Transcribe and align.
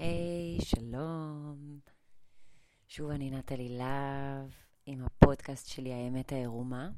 היי, 0.00 0.58
hey, 0.58 0.64
שלום. 0.64 1.78
שוב 2.88 3.10
אני 3.10 3.30
נטלי 3.30 3.68
להב 3.68 4.50
עם 4.86 5.04
הפודקאסט 5.04 5.68
שלי, 5.68 5.92
האמת 5.92 6.32
העירומה, 6.32 6.88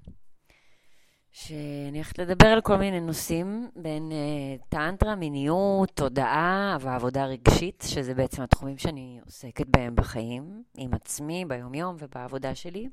שאני 1.32 1.94
הולכת 1.94 2.18
לדבר 2.18 2.46
על 2.46 2.60
כל 2.60 2.76
מיני 2.76 3.00
נושאים 3.00 3.70
בין 3.76 4.12
uh, 4.12 4.64
טנטרה, 4.68 5.14
מיניות, 5.14 5.90
תודעה 5.94 6.76
ועבודה 6.80 7.26
רגשית, 7.26 7.84
שזה 7.86 8.14
בעצם 8.14 8.42
התחומים 8.42 8.78
שאני 8.78 9.20
עוסקת 9.24 9.66
בהם 9.66 9.96
בחיים, 9.96 10.62
עם 10.76 10.94
עצמי, 10.94 11.44
ביומיום 11.44 11.96
ובעבודה 11.98 12.54
שלי. 12.54 12.88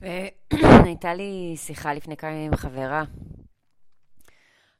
והייתה 0.00 1.14
לי 1.18 1.54
שיחה 1.56 1.94
לפני 1.94 2.16
כמה 2.16 2.30
ימים 2.30 2.52
עם 2.52 2.56
חברה 2.56 3.04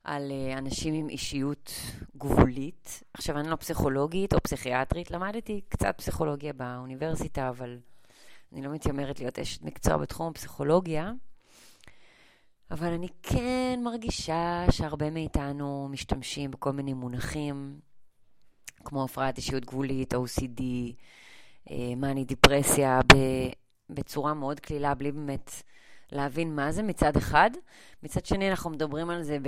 על 0.04 0.32
אה, 0.32 0.58
אנשים 0.58 0.94
עם 0.94 1.08
אישיות 1.08 1.72
גבולית. 2.16 3.02
עכשיו, 3.14 3.38
אני 3.38 3.48
לא 3.48 3.56
פסיכולוגית 3.56 4.34
או 4.34 4.40
פסיכיאטרית, 4.40 5.10
למדתי 5.10 5.60
קצת 5.68 5.94
פסיכולוגיה 5.98 6.52
באוניברסיטה, 6.52 7.48
אבל 7.48 7.78
אני 8.52 8.62
לא 8.62 8.72
מתיימרת 8.72 9.20
להיות 9.20 9.38
אשת 9.38 9.62
מקצוע 9.62 9.96
בתחום 9.96 10.28
הפסיכולוגיה. 10.28 11.12
אבל 12.70 12.92
אני 12.92 13.08
כן 13.22 13.80
מרגישה 13.84 14.64
שהרבה 14.70 15.10
מאיתנו 15.10 15.88
משתמשים 15.90 16.50
בכל 16.50 16.72
מיני 16.72 16.92
מונחים, 16.92 17.80
כמו 18.84 19.04
הפרעת 19.04 19.36
אישיות 19.36 19.64
גבולית, 19.64 20.14
OCD, 20.14 20.62
אה, 21.70 21.94
מאני 21.96 22.24
דיפרסיה, 22.24 23.00
בצורה 23.90 24.34
מאוד 24.34 24.60
קלילה, 24.60 24.94
בלי 24.94 25.12
באמת 25.12 25.50
להבין 26.12 26.54
מה 26.54 26.72
זה 26.72 26.82
מצד 26.82 27.16
אחד. 27.16 27.50
מצד 28.02 28.24
שני, 28.24 28.50
אנחנו 28.50 28.70
מדברים 28.70 29.10
על 29.10 29.22
זה 29.22 29.38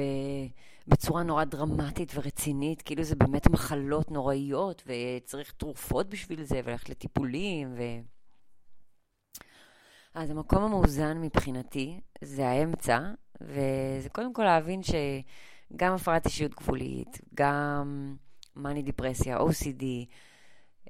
בצורה 0.89 1.23
נורא 1.23 1.45
דרמטית 1.45 2.13
ורצינית, 2.15 2.83
כאילו 2.83 3.03
זה 3.03 3.17
באמת 3.17 3.51
מחלות 3.51 4.11
נוראיות, 4.11 4.83
וצריך 4.87 5.53
תרופות 5.53 6.09
בשביל 6.09 6.43
זה, 6.43 6.61
וללכת 6.65 6.89
לטיפולים, 6.89 7.75
ו... 7.77 7.83
אז 10.15 10.31
המקום 10.31 10.63
המאוזן 10.63 11.21
מבחינתי 11.21 12.01
זה 12.25 12.49
האמצע, 12.49 13.01
וזה 13.41 14.09
קודם 14.13 14.33
כל 14.33 14.45
להבין 14.45 14.81
שגם 14.83 15.93
הפרעת 15.93 16.27
אישיות 16.27 16.55
גבולית, 16.55 17.21
גם 17.35 18.17
מאני 18.57 18.83
דיפרסיה, 18.83 19.39
OCD, 19.39 19.85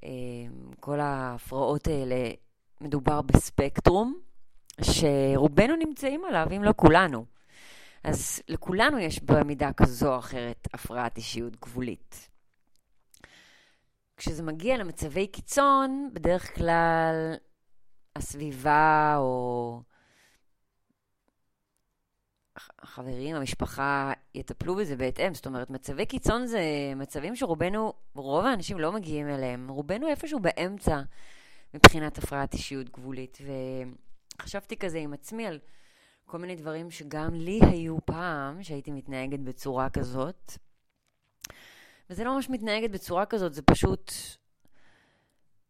אה, 0.05 0.09
כל 0.81 1.01
ההפרעות 1.01 1.87
האלה, 1.87 2.31
מדובר 2.81 3.23
בספקטרום, 3.23 4.21
שרובנו 4.83 5.77
נמצאים 5.77 6.25
עליו, 6.25 6.47
אם 6.57 6.65
לא 6.65 6.73
כולנו. 6.77 7.25
אז 8.05 8.43
לכולנו 8.49 8.99
יש 8.99 9.23
במידה 9.23 9.73
כזו 9.73 10.15
או 10.15 10.19
אחרת 10.19 10.69
הפרעת 10.75 11.17
אישיות 11.17 11.57
גבולית. 11.57 12.29
כשזה 14.17 14.43
מגיע 14.43 14.77
למצבי 14.77 15.27
קיצון, 15.27 16.11
בדרך 16.13 16.55
כלל 16.55 17.35
הסביבה 18.17 19.15
או 19.19 19.83
החברים, 22.83 23.37
המשפחה, 23.37 24.13
יטפלו 24.35 24.75
בזה 24.75 24.97
בהתאם. 24.97 25.35
זאת 25.35 25.47
אומרת, 25.47 25.71
מצבי 25.71 26.07
קיצון 26.07 26.47
זה 26.47 26.61
מצבים 26.97 27.37
שרובנו, 27.37 27.93
רוב 28.15 28.45
האנשים 28.47 28.79
לא 28.79 28.93
מגיעים 28.93 29.29
אליהם. 29.29 29.69
רובנו 29.69 30.09
איפשהו 30.09 30.41
באמצע 30.41 31.01
מבחינת 31.75 32.19
הפרעת 32.19 32.55
אישיות 32.55 32.91
גבולית. 32.91 33.39
ו... 33.47 33.53
חשבתי 34.43 34.77
כזה 34.77 34.99
עם 34.99 35.13
עצמי 35.13 35.47
על 35.47 35.59
כל 36.27 36.39
מיני 36.39 36.57
דברים 36.57 36.91
שגם 36.91 37.35
לי 37.35 37.61
היו 37.63 37.97
פעם, 38.05 38.63
שהייתי 38.63 38.91
מתנהגת 38.91 39.41
בצורה 39.41 39.91
כזאת. 39.91 40.53
וזה 42.11 42.25
לא 42.25 42.35
ממש 42.35 42.51
מתנהגת 42.51 42.91
בצורה 42.91 43.27
כזאת, 43.27 43.55
זה 43.55 43.63
פשוט 43.63 44.13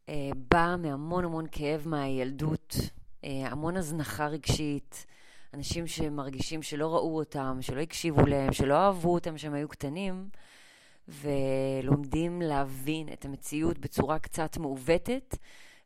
אה, 0.08 0.30
בא 0.50 0.76
מהמון 0.78 1.24
המון 1.24 1.46
כאב 1.52 1.88
מהילדות, 1.88 2.76
אה, 3.24 3.48
המון 3.50 3.76
הזנחה 3.76 4.26
רגשית, 4.26 5.06
אנשים 5.54 5.86
שמרגישים 5.86 6.62
שלא 6.62 6.94
ראו 6.94 7.16
אותם, 7.16 7.58
שלא 7.60 7.80
הקשיבו 7.80 8.26
להם, 8.26 8.52
שלא 8.52 8.74
אהבו 8.74 9.14
אותם 9.14 9.34
כשהם 9.34 9.54
היו 9.54 9.68
קטנים, 9.68 10.28
ולומדים 11.08 12.42
להבין 12.42 13.08
את 13.12 13.24
המציאות 13.24 13.78
בצורה 13.78 14.18
קצת 14.18 14.56
מעוותת. 14.56 15.36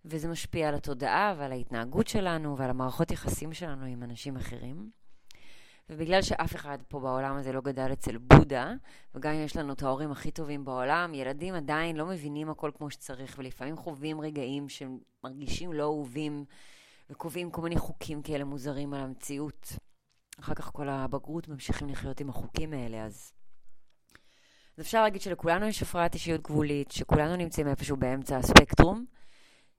וזה 0.05 0.28
משפיע 0.28 0.69
על 0.69 0.75
התודעה 0.75 1.34
ועל 1.38 1.53
ההתנהגות 1.53 2.09
שלנו 2.09 2.59
ועל 2.59 2.71
המערכות 2.71 3.11
יחסים 3.11 3.53
שלנו 3.53 3.87
עם 3.87 4.03
אנשים 4.03 4.37
אחרים. 4.37 4.91
ובגלל 5.91 6.22
שאף 6.22 6.55
אחד 6.55 6.78
פה 6.88 7.00
בעולם 7.00 7.37
הזה 7.37 7.53
לא 7.53 7.61
גדל 7.61 7.93
אצל 7.93 8.19
בודה, 8.19 8.72
וגם 9.15 9.33
אם 9.33 9.44
יש 9.44 9.56
לנו 9.56 9.72
את 9.72 9.83
ההורים 9.83 10.12
הכי 10.12 10.31
טובים 10.31 10.65
בעולם, 10.65 11.15
ילדים 11.15 11.55
עדיין 11.55 11.97
לא 11.97 12.06
מבינים 12.06 12.50
הכל 12.50 12.71
כמו 12.75 12.91
שצריך, 12.91 13.34
ולפעמים 13.39 13.77
חווים 13.77 14.21
רגעים 14.21 14.66
שמרגישים 14.69 15.72
לא 15.72 15.83
אהובים, 15.83 16.44
וקובעים 17.10 17.50
כל 17.50 17.62
מיני 17.62 17.78
חוקים 17.78 18.22
כאלה 18.22 18.44
מוזרים 18.44 18.94
על 18.94 19.00
המציאות. 19.00 19.72
אחר 20.41 20.55
כך 20.55 20.71
כל 20.72 20.89
הבגרות 20.89 21.49
ממשיכים 21.49 21.89
לחיות 21.89 22.21
עם 22.21 22.28
החוקים 22.28 22.72
האלה, 22.72 23.05
אז... 23.05 23.33
אז 24.77 24.84
אפשר 24.84 25.03
להגיד 25.03 25.21
שלכולנו 25.21 25.66
יש 25.66 25.83
הפרעת 25.83 26.15
אישיות 26.15 26.43
גבולית, 26.43 26.91
שכולנו 26.91 27.37
נמצאים 27.37 27.69
איפשהו 27.69 27.97
באמצע 27.97 28.37
הספקטרום, 28.37 29.05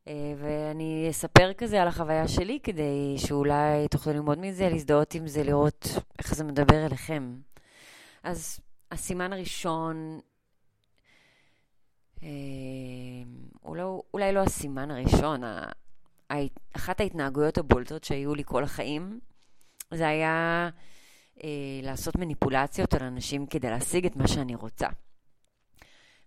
ואני 0.07 1.07
אספר 1.09 1.53
כזה 1.53 1.81
על 1.81 1.87
החוויה 1.87 2.27
שלי, 2.27 2.59
כדי 2.63 3.15
שאולי 3.17 3.87
תוכלו 3.87 4.13
ללמוד 4.13 4.39
מזה, 4.39 4.69
להזדהות 4.69 5.15
עם 5.15 5.27
זה, 5.27 5.43
לראות 5.43 5.87
איך 6.19 6.35
זה 6.35 6.43
מדבר 6.43 6.85
אליכם. 6.85 7.35
אז 8.23 8.59
הסימן 8.91 9.33
הראשון, 9.33 10.19
אה, 12.23 12.29
אולי, 13.63 13.83
אולי 14.13 14.33
לא 14.33 14.39
הסימן 14.39 14.91
הראשון, 14.91 15.41
אחת 16.75 16.99
ההתנהגויות 16.99 17.57
הבולטות 17.57 18.03
שהיו 18.03 18.35
לי 18.35 18.43
כל 18.45 18.63
החיים, 18.63 19.19
זה 19.93 20.07
היה 20.07 20.69
אה, 21.43 21.49
לעשות 21.83 22.15
מניפולציות 22.15 22.93
על 22.93 23.03
אנשים 23.03 23.45
כדי 23.45 23.69
להשיג 23.69 24.05
את 24.05 24.15
מה 24.15 24.27
שאני 24.27 24.55
רוצה. 24.55 24.87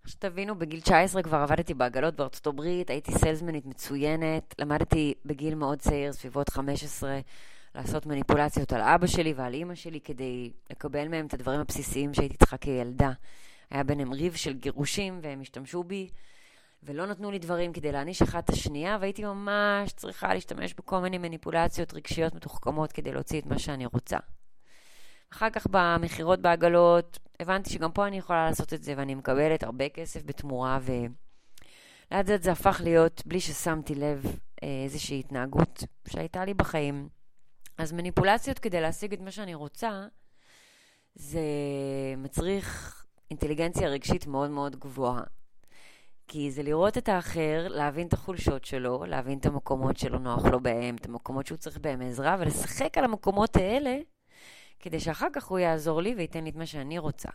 שתבינו, 0.06 0.58
בגיל 0.58 0.80
19 0.80 1.22
כבר 1.22 1.36
עבדתי 1.36 1.74
בעגלות 1.74 2.16
בארצות 2.16 2.46
הברית, 2.46 2.90
הייתי 2.90 3.12
סיילסמנית 3.12 3.66
מצוינת, 3.66 4.54
למדתי 4.58 5.14
בגיל 5.24 5.54
מאוד 5.54 5.78
צעיר, 5.78 6.12
סביבות 6.12 6.48
15, 6.48 7.18
לעשות 7.74 8.06
מניפולציות 8.06 8.72
על 8.72 8.80
אבא 8.80 9.06
שלי 9.06 9.32
ועל 9.32 9.54
אימא 9.54 9.74
שלי 9.74 10.00
כדי 10.00 10.52
לקבל 10.70 11.08
מהם 11.08 11.26
את 11.26 11.34
הדברים 11.34 11.60
הבסיסיים 11.60 12.14
שהייתי 12.14 12.36
צריכה 12.36 12.56
כילדה. 12.56 13.12
היה 13.70 13.84
ביניהם 13.84 14.12
ריב 14.12 14.34
של 14.34 14.52
גירושים 14.52 15.18
והם 15.22 15.40
השתמשו 15.40 15.84
בי, 15.84 16.08
ולא 16.82 17.06
נתנו 17.06 17.30
לי 17.30 17.38
דברים 17.38 17.72
כדי 17.72 17.92
להעניש 17.92 18.22
אחת 18.22 18.44
את 18.44 18.50
השנייה, 18.50 18.98
והייתי 19.00 19.24
ממש 19.24 19.92
צריכה 19.92 20.34
להשתמש 20.34 20.74
בכל 20.74 20.98
מיני 21.00 21.18
מניפולציות 21.18 21.94
רגשיות 21.94 22.34
מתוחכמות 22.34 22.92
כדי 22.92 23.12
להוציא 23.12 23.40
את 23.40 23.46
מה 23.46 23.58
שאני 23.58 23.86
רוצה. 23.86 24.16
אחר 25.32 25.50
כך 25.50 25.66
במכירות 25.70 26.40
בעגלות, 26.40 27.18
הבנתי 27.40 27.70
שגם 27.70 27.92
פה 27.92 28.06
אני 28.06 28.18
יכולה 28.18 28.48
לעשות 28.48 28.72
את 28.72 28.82
זה, 28.82 28.94
ואני 28.96 29.14
מקבלת 29.14 29.62
הרבה 29.62 29.88
כסף 29.88 30.22
בתמורה, 30.24 30.78
ולאט 30.82 32.28
לאט 32.28 32.42
זה 32.42 32.52
הפך 32.52 32.80
להיות, 32.84 33.22
בלי 33.26 33.40
ששמתי 33.40 33.94
לב, 33.94 34.24
אה, 34.62 34.82
איזושהי 34.84 35.20
התנהגות 35.20 35.84
שהייתה 36.08 36.44
לי 36.44 36.54
בחיים. 36.54 37.08
אז 37.78 37.92
מניפולציות 37.92 38.58
כדי 38.58 38.80
להשיג 38.80 39.12
את 39.12 39.20
מה 39.20 39.30
שאני 39.30 39.54
רוצה, 39.54 40.06
זה 41.14 41.40
מצריך 42.16 43.00
אינטליגנציה 43.30 43.88
רגשית 43.88 44.26
מאוד 44.26 44.50
מאוד 44.50 44.76
גבוהה. 44.76 45.22
כי 46.28 46.50
זה 46.50 46.62
לראות 46.62 46.98
את 46.98 47.08
האחר, 47.08 47.68
להבין 47.68 48.06
את 48.06 48.12
החולשות 48.12 48.64
שלו, 48.64 49.04
להבין 49.04 49.38
את 49.38 49.46
המקומות 49.46 49.96
שלא 49.96 50.18
נוח 50.18 50.44
לו 50.44 50.60
בהם, 50.60 50.96
את 50.96 51.06
המקומות 51.06 51.46
שהוא 51.46 51.58
צריך 51.58 51.78
בהם 51.78 52.02
עזרה, 52.02 52.36
ולשחק 52.40 52.98
על 52.98 53.04
המקומות 53.04 53.56
האלה 53.56 53.98
כדי 54.84 55.00
שאחר 55.00 55.26
כך 55.32 55.44
הוא 55.44 55.58
יעזור 55.58 56.02
לי 56.02 56.14
וייתן 56.14 56.44
לי 56.44 56.50
את 56.50 56.56
מה 56.56 56.66
שאני 56.66 56.98
רוצה. 56.98 57.28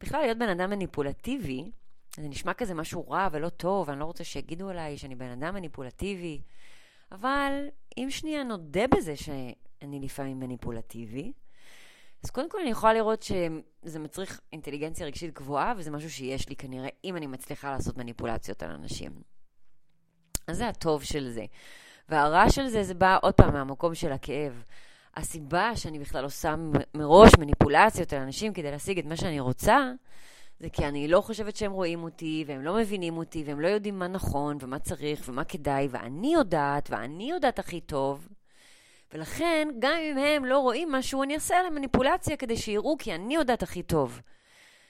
בכלל, 0.00 0.20
להיות 0.20 0.38
בן 0.38 0.48
אדם 0.48 0.70
מניפולטיבי, 0.70 1.70
זה 2.16 2.28
נשמע 2.28 2.54
כזה 2.54 2.74
משהו 2.74 3.10
רע 3.10 3.28
ולא 3.32 3.48
טוב, 3.48 3.88
ואני 3.88 4.00
לא 4.00 4.04
רוצה 4.04 4.24
שיגידו 4.24 4.68
עליי 4.68 4.98
שאני 4.98 5.14
בן 5.14 5.30
אדם 5.30 5.54
מניפולטיבי, 5.54 6.40
אבל 7.12 7.68
אם 7.98 8.06
שנייה 8.10 8.42
נודה 8.42 8.86
בזה 8.86 9.16
שאני 9.16 10.00
לפעמים 10.00 10.40
מניפולטיבי, 10.40 11.32
אז 12.24 12.30
קודם 12.30 12.50
כל 12.50 12.58
אני 12.60 12.70
יכולה 12.70 12.92
לראות 12.92 13.22
שזה 13.22 13.98
מצריך 13.98 14.40
אינטליגנציה 14.52 15.06
רגשית 15.06 15.34
גבוהה, 15.34 15.74
וזה 15.76 15.90
משהו 15.90 16.10
שיש 16.10 16.48
לי 16.48 16.56
כנראה, 16.56 16.88
אם 17.04 17.16
אני 17.16 17.26
מצליחה 17.26 17.70
לעשות 17.70 17.96
מניפולציות 17.96 18.62
על 18.62 18.70
אנשים. 18.70 19.12
אז 20.46 20.56
זה 20.56 20.68
הטוב 20.68 21.02
של 21.02 21.30
זה. 21.30 21.44
והרע 22.08 22.50
של 22.50 22.68
זה, 22.68 22.82
זה 22.82 22.94
בא 22.94 23.18
עוד 23.22 23.34
פעם 23.34 23.52
מהמקום 23.52 23.94
של 23.94 24.12
הכאב. 24.12 24.62
הסיבה 25.18 25.76
שאני 25.76 25.98
בכלל 25.98 26.24
עושה 26.24 26.54
מראש 26.94 27.32
מניפולציות 27.38 28.12
על 28.12 28.22
אנשים 28.22 28.52
כדי 28.52 28.70
להשיג 28.70 28.98
את 28.98 29.04
מה 29.04 29.16
שאני 29.16 29.40
רוצה, 29.40 29.92
זה 30.60 30.68
כי 30.70 30.84
אני 30.84 31.08
לא 31.08 31.20
חושבת 31.20 31.56
שהם 31.56 31.72
רואים 31.72 32.02
אותי, 32.02 32.44
והם 32.46 32.62
לא 32.62 32.74
מבינים 32.74 33.16
אותי, 33.16 33.44
והם 33.46 33.60
לא 33.60 33.68
יודעים 33.68 33.98
מה 33.98 34.08
נכון, 34.08 34.56
ומה 34.60 34.78
צריך, 34.78 35.22
ומה 35.28 35.44
כדאי, 35.44 35.88
ואני 35.90 36.34
יודעת, 36.34 36.90
ואני 36.90 37.30
יודעת 37.30 37.58
הכי 37.58 37.80
טוב. 37.80 38.28
ולכן, 39.12 39.68
גם 39.78 39.96
אם 39.96 40.18
הם 40.18 40.44
לא 40.44 40.58
רואים 40.58 40.92
משהו, 40.92 41.22
אני 41.22 41.34
אעשה 41.34 41.58
עליהם 41.58 41.74
מניפולציה 41.74 42.36
כדי 42.36 42.56
שיראו, 42.56 42.96
כי 42.98 43.14
אני 43.14 43.34
יודעת 43.34 43.62
הכי 43.62 43.82
טוב. 43.82 44.20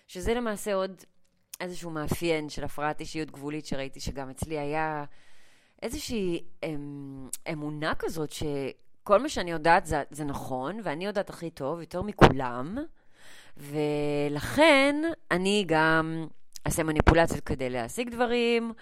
שזה 0.07 0.35
למעשה 0.35 0.75
עוד 0.75 1.05
איזשהו 1.61 1.91
מאפיין 1.91 2.49
של 2.49 2.65
הפרעת 2.65 3.01
אישיות 3.01 3.31
גבולית 3.31 3.67
שראיתי 3.67 4.01
שגם 4.01 4.31
אצלי 4.31 4.59
היה 4.59 5.05
איזושהי 5.83 6.45
אמ, 6.63 7.29
אמונה 7.53 7.95
כזאת 7.95 8.33
שכל 9.09 9.23
מה 9.23 9.29
שאני 9.29 9.51
יודעת 9.51 9.87
זה, 9.87 10.03
זה 10.11 10.25
נכון, 10.25 10.81
ואני 10.83 11.07
יודעת 11.07 11.31
הכי 11.31 11.51
טוב, 11.51 11.81
יותר 11.81 12.03
מכולם, 12.03 12.79
ולכן 13.57 15.03
אני 15.31 15.65
גם 15.69 16.27
אעשה 16.67 16.83
מניפולציות 16.83 17.45
כדי 17.45 17.71
להשיג 17.71 18.11
דברים, 18.11 18.73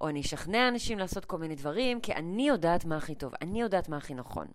או 0.00 0.08
אני 0.08 0.20
אשכנע 0.20 0.68
אנשים 0.68 0.98
לעשות 0.98 1.24
כל 1.24 1.38
מיני 1.38 1.54
דברים, 1.54 2.00
כי 2.00 2.12
אני 2.12 2.48
יודעת 2.48 2.84
מה 2.84 2.96
הכי 2.96 3.14
טוב, 3.14 3.32
אני 3.42 3.60
יודעת 3.60 3.88
מה 3.88 3.96
הכי 3.96 4.14
נכון. 4.14 4.46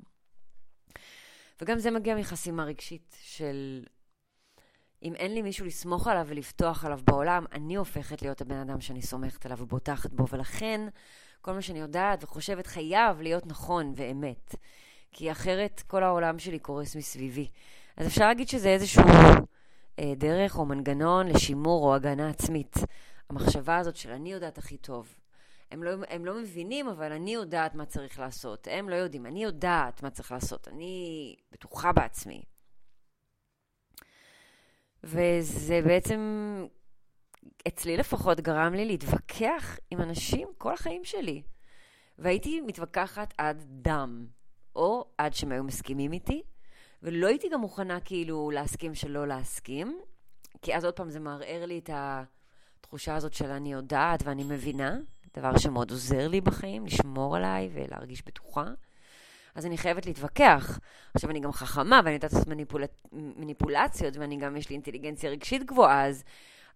וגם 1.62 1.80
זה 1.80 1.92
מגיע 1.92 2.16
מחסימה 2.16 2.64
רגשית 2.64 3.18
של 3.22 3.84
אם 5.04 5.16
אין 5.16 5.34
לי 5.34 5.42
מישהו 5.42 5.66
לסמוך 5.66 6.08
עליו 6.08 6.26
ולפתוח 6.28 6.86
עליו 6.86 7.00
בעולם, 7.04 7.46
אני 7.52 7.76
הופכת 7.76 8.22
להיות 8.22 8.42
הבן 8.42 8.58
אדם 8.58 8.82
שאני 8.82 9.02
סומכת 9.02 9.46
עליו 9.46 9.58
ובוטחת 9.62 10.14
בו, 10.14 10.28
ולכן 10.30 10.82
כל 11.42 11.54
מה 11.54 11.62
שאני 11.62 11.80
יודעת 11.80 12.24
וחושבת 12.24 12.68
חייב 12.68 13.22
להיות 13.22 13.46
נכון 13.48 13.94
ואמת, 13.96 14.56
כי 15.18 15.32
אחרת 15.32 15.84
כל 15.88 16.04
העולם 16.04 16.40
שלי 16.40 16.60
קורס 16.60 16.96
מסביבי. 16.96 17.48
אז 17.98 18.08
אפשר 18.08 18.28
להגיד 18.28 18.48
שזה 18.48 18.70
איזשהו 18.70 19.04
אה, 20.00 20.14
דרך 20.16 20.58
או 20.58 20.66
מנגנון 20.66 21.28
לשימור 21.28 21.88
או 21.88 21.96
הגנה 21.96 22.30
עצמית. 22.30 22.76
המחשבה 23.30 23.78
הזאת 23.78 23.96
של 23.96 24.12
אני 24.12 24.32
יודעת 24.32 24.58
הכי 24.58 24.78
טוב. 24.78 25.16
הם 25.72 25.84
לא, 25.84 25.92
הם 26.10 26.26
לא 26.26 26.40
מבינים, 26.42 26.88
אבל 26.88 27.12
אני 27.12 27.34
יודעת 27.34 27.76
מה 27.76 27.86
צריך 27.86 28.20
לעשות. 28.20 28.68
הם 28.72 28.90
לא 28.90 28.96
יודעים, 28.96 29.26
אני 29.26 29.44
יודעת 29.44 30.04
מה 30.04 30.10
צריך 30.10 30.32
לעשות. 30.32 30.68
אני 30.68 31.36
בטוחה 31.52 31.92
בעצמי. 31.92 32.44
וזה 35.04 35.82
בעצם, 35.86 36.20
אצלי 37.68 37.98
לפחות, 37.98 38.40
גרם 38.40 38.74
לי 38.74 38.86
להתווכח 38.86 39.80
עם 39.92 40.02
אנשים 40.02 40.48
כל 40.58 40.74
החיים 40.74 41.04
שלי. 41.04 41.42
והייתי 42.20 42.62
מתווכחת 42.62 43.34
עד 43.38 43.64
דם, 43.68 44.28
או 44.76 45.06
עד 45.18 45.34
שהם 45.34 45.52
היו 45.52 45.64
מסכימים 45.64 46.14
איתי, 46.14 46.44
ולא 47.04 47.28
הייתי 47.28 47.50
גם 47.50 47.62
מוכנה 47.62 48.00
כאילו 48.00 48.52
להסכים 48.52 48.96
שלא 48.96 49.28
להסכים, 49.28 50.00
כי 50.62 50.76
אז 50.76 50.86
עוד 50.86 50.94
פעם 50.94 51.10
זה 51.10 51.20
מערער 51.20 51.66
לי 51.66 51.80
את 51.80 51.90
התחושה 51.94 53.16
הזאת 53.16 53.34
של 53.34 53.50
אני 53.50 53.74
יודעת 53.74 54.24
ואני 54.24 54.44
מבינה, 54.44 54.98
דבר 55.38 55.58
שמאוד 55.58 55.92
עוזר 55.92 56.28
לי 56.28 56.42
בחיים, 56.42 56.86
לשמור 56.86 57.36
עליי 57.36 57.70
ולהרגיש 57.74 58.24
בטוחה. 58.26 58.66
אז 59.56 59.66
אני 59.66 59.78
חייבת 59.78 60.06
להתווכח. 60.06 60.80
עכשיו, 61.14 61.30
אני 61.30 61.40
גם 61.40 61.52
חכמה, 61.52 62.02
ואני 62.04 62.14
יודעת 62.14 62.34
לעשות 62.34 62.48
מניפול... 62.48 62.84
מניפולציות, 63.12 64.18
ואני 64.18 64.38
גם, 64.38 64.58
יש 64.58 64.70
לי 64.70 64.74
אינטליגנציה 64.74 65.30
רגשית 65.30 65.64
גבוהה, 65.64 66.08
אז 66.08 66.24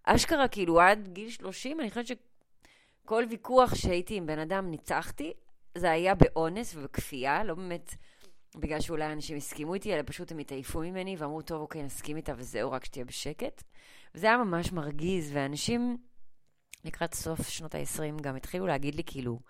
אשכרה, 0.04 0.48
כאילו, 0.48 0.80
עד 0.80 1.08
גיל 1.12 1.30
30, 1.30 1.80
אני 1.80 1.88
חושבת 1.88 2.06
שכל 2.06 3.24
ויכוח 3.30 3.74
שהייתי 3.74 4.14
עם 4.16 4.26
בן 4.26 4.38
אדם, 4.38 4.70
ניצחתי, 4.70 5.32
זה 5.74 5.90
היה 5.90 6.14
באונס 6.14 6.74
ובכפייה, 6.76 7.44
לא 7.44 7.54
באמת 7.54 7.94
בגלל 8.56 8.80
שאולי 8.80 9.12
אנשים 9.12 9.36
הסכימו 9.36 9.74
איתי, 9.74 9.94
אלא 9.94 10.02
פשוט 10.06 10.32
הם 10.32 10.38
התעייפו 10.38 10.80
ממני 10.80 11.16
ואמרו, 11.18 11.42
טוב, 11.42 11.60
אוקיי, 11.60 11.82
נסכים 11.82 12.16
איתה 12.16 12.32
וזהו, 12.36 12.72
רק 12.72 12.84
שתהיה 12.84 13.04
בשקט. 13.04 13.62
וזה 14.14 14.26
היה 14.26 14.36
ממש 14.36 14.72
מרגיז, 14.72 15.30
ואנשים 15.32 15.96
לקראת 16.84 17.14
סוף 17.14 17.48
שנות 17.48 17.74
ה-20 17.74 18.22
גם 18.22 18.36
התחילו 18.36 18.66
להגיד 18.66 18.94
לי, 18.94 19.02
כאילו, 19.06 19.40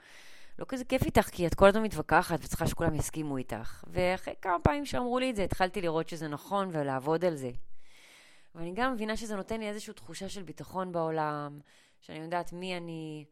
לא 0.58 0.64
כזה 0.68 0.84
כיף 0.84 1.02
איתך, 1.02 1.28
כי 1.32 1.46
את 1.46 1.54
כל 1.54 1.68
הזמן 1.68 1.82
מתווכחת 1.82 2.38
וצריכה 2.42 2.66
שכולם 2.66 2.94
יסכימו 2.94 3.36
איתך. 3.36 3.84
ואחרי 3.86 4.34
כמה 4.42 4.58
פעמים 4.62 4.86
שאמרו 4.86 5.18
לי 5.18 5.30
את 5.30 5.36
זה, 5.36 5.44
התחלתי 5.44 5.80
לראות 5.80 6.08
שזה 6.08 6.28
נכון 6.28 6.68
ולעבוד 6.72 7.24
על 7.24 7.36
זה. 7.36 7.50
ואני 8.54 8.72
גם 8.74 8.92
מבינה 8.92 9.16
שזה 9.16 9.36
נותן 9.36 9.60
לי 9.60 9.68
איזושהי 9.68 9.94
תחושה 9.94 10.28
של 10.28 10.42
ביטחון 10.42 10.92
בעולם, 10.92 11.60
שאני 12.00 12.18
יודעת 12.18 12.52
מי 12.52 12.76
אני. 12.76 13.24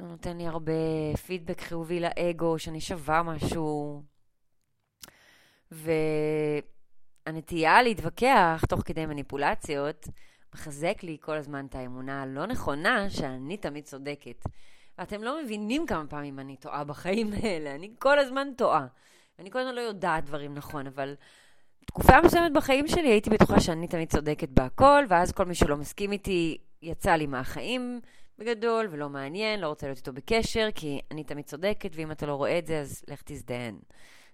זה 0.00 0.06
נותן 0.06 0.36
לי 0.36 0.46
הרבה 0.46 0.72
פידבק 1.26 1.60
חיובי 1.60 2.00
לאגו, 2.00 2.58
שאני 2.58 2.80
שווה 2.80 3.22
משהו. 3.22 4.02
והנטייה 7.26 7.82
להתווכח 7.82 8.64
תוך 8.68 8.82
כדי 8.84 9.06
מניפולציות, 9.06 10.08
מחזק 10.54 11.02
לי 11.02 11.16
כל 11.20 11.36
הזמן 11.36 11.66
את 11.66 11.74
האמונה 11.74 12.22
הלא 12.22 12.46
נכונה 12.46 13.10
שאני 13.10 13.56
תמיד 13.56 13.84
צודקת. 13.84 14.44
ואתם 14.98 15.22
לא 15.22 15.42
מבינים 15.42 15.86
כמה 15.86 16.06
פעמים 16.06 16.38
אני 16.38 16.56
טועה 16.56 16.84
בחיים 16.84 17.32
האלה, 17.42 17.74
אני 17.74 17.90
כל 17.98 18.18
הזמן 18.18 18.48
טועה. 18.56 18.86
אני 19.38 19.50
כל 19.50 19.58
הזמן 19.58 19.74
לא 19.74 19.80
יודעת 19.80 20.24
דברים 20.24 20.54
נכון, 20.54 20.86
אבל 20.86 21.14
תקופה 21.86 22.20
מסוימת 22.24 22.52
בחיים 22.52 22.88
שלי 22.88 23.08
הייתי 23.08 23.30
בטוחה 23.30 23.60
שאני 23.60 23.88
תמיד 23.88 24.10
צודקת 24.10 24.48
בהכל, 24.48 25.04
ואז 25.08 25.32
כל 25.32 25.44
מי 25.44 25.54
שלא 25.54 25.76
מסכים 25.76 26.12
איתי 26.12 26.58
יצא 26.82 27.10
לי 27.10 27.26
מהחיים 27.26 28.00
בגדול, 28.40 28.86
ולא 28.90 29.08
מעניין, 29.08 29.60
לא 29.60 29.68
רוצה 29.68 29.86
להיות 29.86 29.98
איתו 29.98 30.12
בקשר, 30.12 30.68
כי 30.74 31.00
אני 31.10 31.24
תמיד 31.24 31.44
צודקת, 31.44 31.90
ואם 31.94 32.12
אתה 32.12 32.26
לא 32.26 32.34
רואה 32.34 32.58
את 32.58 32.66
זה, 32.66 32.80
אז 32.80 33.04
לך 33.08 33.22
תזדיין. 33.24 33.78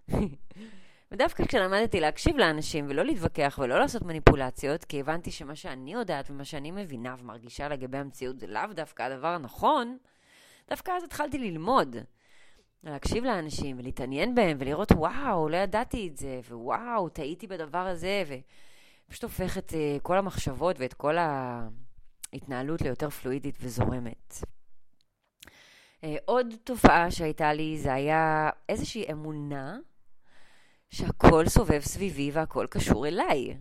ודווקא 1.13 1.45
כשלמדתי 1.47 2.01
להקשיב 2.01 2.37
לאנשים 2.37 2.87
ולא 2.89 3.05
להתווכח 3.05 3.59
ולא 3.63 3.79
לעשות 3.79 4.03
מניפולציות, 4.03 4.85
כי 4.85 5.01
הבנתי 5.01 5.31
שמה 5.31 5.57
שאני 5.57 5.93
יודעת 5.93 6.31
ומה 6.31 6.45
שאני 6.45 6.71
מבינה 6.71 7.15
ומרגישה 7.19 7.69
לגבי 7.69 7.99
המציאות 7.99 8.39
זה 8.39 8.47
לאו 8.47 8.73
דווקא 8.75 9.03
הדבר 9.03 9.29
הנכון, 9.29 9.99
דווקא 10.71 10.93
אז 10.97 11.05
התחלתי 11.05 11.39
ללמוד. 11.39 11.97
להקשיב 12.85 13.25
לאנשים 13.25 13.79
ולהתעניין 13.79 14.35
בהם 14.35 14.57
ולראות, 14.61 14.93
וואו, 14.93 15.49
לא 15.49 15.57
ידעתי 15.57 16.09
את 16.09 16.17
זה, 16.17 16.41
ווואו, 16.51 17.09
טעיתי 17.09 17.47
בדבר 17.47 17.79
הזה, 17.79 18.25
ופשוט 19.09 19.23
הופך 19.23 19.59
את 19.59 19.71
uh, 19.71 20.01
כל 20.03 20.19
המחשבות 20.19 20.77
ואת 20.81 20.95
כל 20.95 21.17
ההתנהלות 22.33 22.83
ליותר 22.83 23.11
פלואידית 23.11 23.59
וזורמת. 23.61 24.35
Uh, 25.97 26.09
עוד 26.25 26.55
תופעה 26.65 27.11
שהייתה 27.11 27.53
לי 27.53 27.79
זה 27.79 27.95
היה 27.95 28.51
איזושהי 28.69 29.13
אמונה 29.13 29.79
שהכל 30.91 31.49
סובב 31.49 31.81
סביבי 31.81 32.31
והכל 32.33 32.67
קשור 32.71 33.07
אליי. 33.07 33.57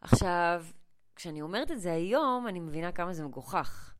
עכשיו, 0.00 0.64
כשאני 1.16 1.42
אומרת 1.42 1.70
את 1.70 1.80
זה 1.80 1.92
היום, 1.92 2.48
אני 2.48 2.60
מבינה 2.60 2.92
כמה 2.92 3.12
זה 3.12 3.24
מגוחך. 3.24 3.94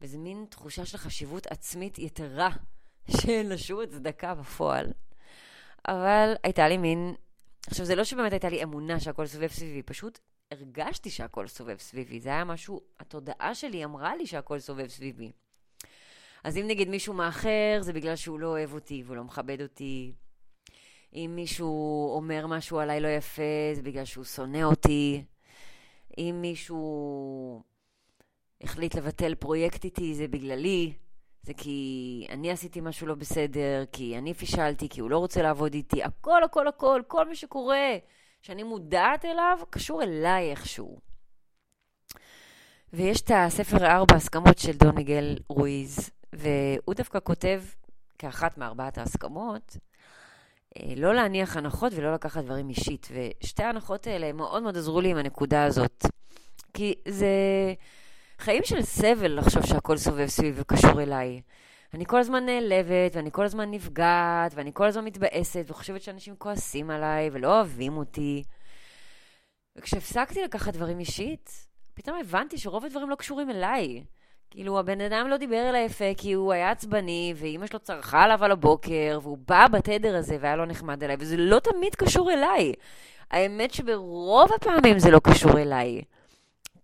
וזה 0.00 0.18
מין 0.18 0.46
תחושה 0.50 0.86
של 0.86 0.98
חשיבות 0.98 1.46
עצמית 1.46 1.98
יתרה, 1.98 2.50
שאין 3.16 3.48
לה 3.48 3.58
שום 3.58 3.80
הצדקה 3.80 4.34
בפועל. 4.34 4.92
אבל 5.88 6.34
הייתה 6.42 6.68
לי 6.68 6.76
מין... 6.76 7.14
עכשיו, 7.66 7.86
זה 7.86 7.94
לא 7.94 8.04
שבאמת 8.04 8.32
הייתה 8.32 8.48
לי 8.48 8.62
אמונה 8.62 9.00
שהכל 9.00 9.26
סובב 9.26 9.48
סביבי, 9.48 9.82
פשוט 9.82 10.18
הרגשתי 10.52 11.10
שהכל 11.10 11.46
סובב 11.46 11.78
סביבי. 11.78 12.20
זה 12.20 12.28
היה 12.28 12.44
משהו, 12.44 12.80
התודעה 13.00 13.54
שלי 13.54 13.84
אמרה 13.84 14.16
לי 14.16 14.26
שהכל 14.26 14.58
סובב 14.58 14.88
סביבי. 14.88 15.32
אז 16.44 16.56
אם 16.56 16.66
נגיד 16.66 16.88
מישהו 16.88 17.14
מאחר, 17.14 17.78
זה 17.80 17.92
בגלל 17.92 18.16
שהוא 18.16 18.40
לא 18.40 18.46
אוהב 18.46 18.72
אותי 18.72 19.02
והוא 19.06 19.16
לא 19.16 19.24
מכבד 19.24 19.62
אותי, 19.62 20.12
אם 21.14 21.32
מישהו 21.34 22.10
אומר 22.16 22.46
משהו 22.46 22.78
עליי 22.78 23.00
לא 23.00 23.08
יפה, 23.08 23.42
זה 23.74 23.82
בגלל 23.82 24.04
שהוא 24.04 24.24
שונא 24.24 24.62
אותי. 24.62 25.24
אם 26.18 26.38
מישהו 26.40 27.62
החליט 28.62 28.94
לבטל 28.94 29.34
פרויקט 29.34 29.84
איתי, 29.84 30.14
זה 30.14 30.28
בגללי. 30.28 30.92
זה 31.42 31.54
כי 31.54 32.26
אני 32.30 32.50
עשיתי 32.50 32.80
משהו 32.80 33.06
לא 33.06 33.14
בסדר, 33.14 33.84
כי 33.92 34.18
אני 34.18 34.34
פישלתי, 34.34 34.88
כי 34.88 35.00
הוא 35.00 35.10
לא 35.10 35.18
רוצה 35.18 35.42
לעבוד 35.42 35.74
איתי. 35.74 36.02
הכל, 36.02 36.44
הכל, 36.44 36.68
הכל, 36.68 37.02
כל 37.06 37.28
מה 37.28 37.34
שקורה, 37.34 37.96
שאני 38.42 38.62
מודעת 38.62 39.24
אליו, 39.24 39.58
קשור 39.70 40.02
אליי 40.02 40.50
איכשהו. 40.50 40.98
ויש 42.92 43.20
את 43.20 43.30
הספר 43.34 43.86
ארבע 43.86 44.14
הסכמות 44.16 44.58
של 44.58 44.72
דוניגל 44.72 45.36
רואיז, 45.48 46.10
והוא 46.32 46.94
דווקא 46.94 47.18
כותב 47.22 47.62
כאחת 48.18 48.58
מארבעת 48.58 48.98
ההסכמות, 48.98 49.76
אה, 50.76 50.94
לא 50.96 51.14
להניח 51.14 51.56
הנחות 51.56 51.92
ולא 51.96 52.14
לקחת 52.14 52.44
דברים 52.44 52.68
אישית. 52.68 53.08
ושתי 53.10 53.62
ההנחות 53.62 54.06
האלה 54.06 54.32
מאוד 54.32 54.62
מאוד 54.62 54.76
עזרו 54.76 55.00
לי 55.00 55.10
עם 55.10 55.16
הנקודה 55.16 55.64
הזאת. 55.64 56.06
כי 56.74 56.94
זה 57.08 57.26
חיים 58.38 58.62
של 58.64 58.82
סבל 58.82 59.38
לחשוב 59.38 59.66
שהכל 59.66 59.96
סובב 59.96 60.26
סביב 60.26 60.54
וקשור 60.58 61.02
אליי. 61.02 61.40
אני 61.94 62.06
כל 62.06 62.18
הזמן 62.18 62.46
נעלבת, 62.46 63.16
ואני 63.16 63.30
כל 63.32 63.44
הזמן 63.44 63.70
נפגעת, 63.70 64.52
ואני 64.54 64.70
כל 64.74 64.86
הזמן 64.86 65.04
מתבאסת, 65.04 65.64
וחושבת 65.68 66.02
שאנשים 66.02 66.34
כועסים 66.38 66.90
עליי 66.90 67.30
ולא 67.32 67.56
אוהבים 67.56 67.96
אותי. 67.96 68.42
וכשהפסקתי 69.76 70.42
לקחת 70.42 70.74
דברים 70.74 70.98
אישית, 70.98 71.66
פתאום 71.94 72.18
הבנתי 72.20 72.58
שרוב 72.58 72.84
הדברים 72.84 73.10
לא 73.10 73.14
קשורים 73.14 73.50
אליי. 73.50 74.04
כאילו, 74.50 74.78
הבן 74.78 75.00
אדם 75.00 75.28
לא 75.28 75.36
דיבר 75.36 75.68
אליי 75.68 75.84
יפה 75.84 76.14
כי 76.16 76.32
הוא 76.32 76.52
היה 76.52 76.70
עצבני, 76.70 77.34
ואימא 77.36 77.66
שלו 77.66 77.78
צרחה 77.78 78.22
עליו 78.22 78.44
על 78.44 78.52
הבוקר, 78.52 79.18
והוא 79.22 79.38
בא 79.48 79.66
בתדר 79.68 80.16
הזה 80.16 80.36
והיה 80.40 80.56
לא 80.56 80.66
נחמד 80.66 81.04
אליי, 81.04 81.16
וזה 81.18 81.36
לא 81.36 81.58
תמיד 81.58 81.94
קשור 81.94 82.32
אליי. 82.32 82.72
האמת 83.30 83.74
שברוב 83.74 84.50
הפעמים 84.52 84.98
זה 84.98 85.10
לא 85.10 85.20
קשור 85.24 85.58
אליי. 85.58 86.02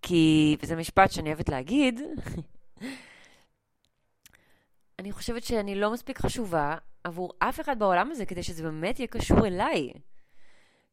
כי, 0.03 0.57
וזה 0.63 0.77
משפט 0.77 1.13
שאני 1.13 1.29
אוהבת 1.29 1.49
להגיד, 1.49 2.01
אני 4.99 5.13
חושבת 5.13 5.43
שאני 5.43 5.75
לא 5.75 5.93
מספיק 5.93 6.19
חשובה 6.19 6.75
עבור 7.05 7.33
אף 7.39 7.61
אחד 7.61 7.79
בעולם 7.79 8.11
הזה 8.11 8.27
כדי 8.27 8.43
שזה 8.43 8.63
באמת 8.63 8.99
יהיה 8.99 9.07
קשור 9.07 9.47
אליי. 9.47 9.93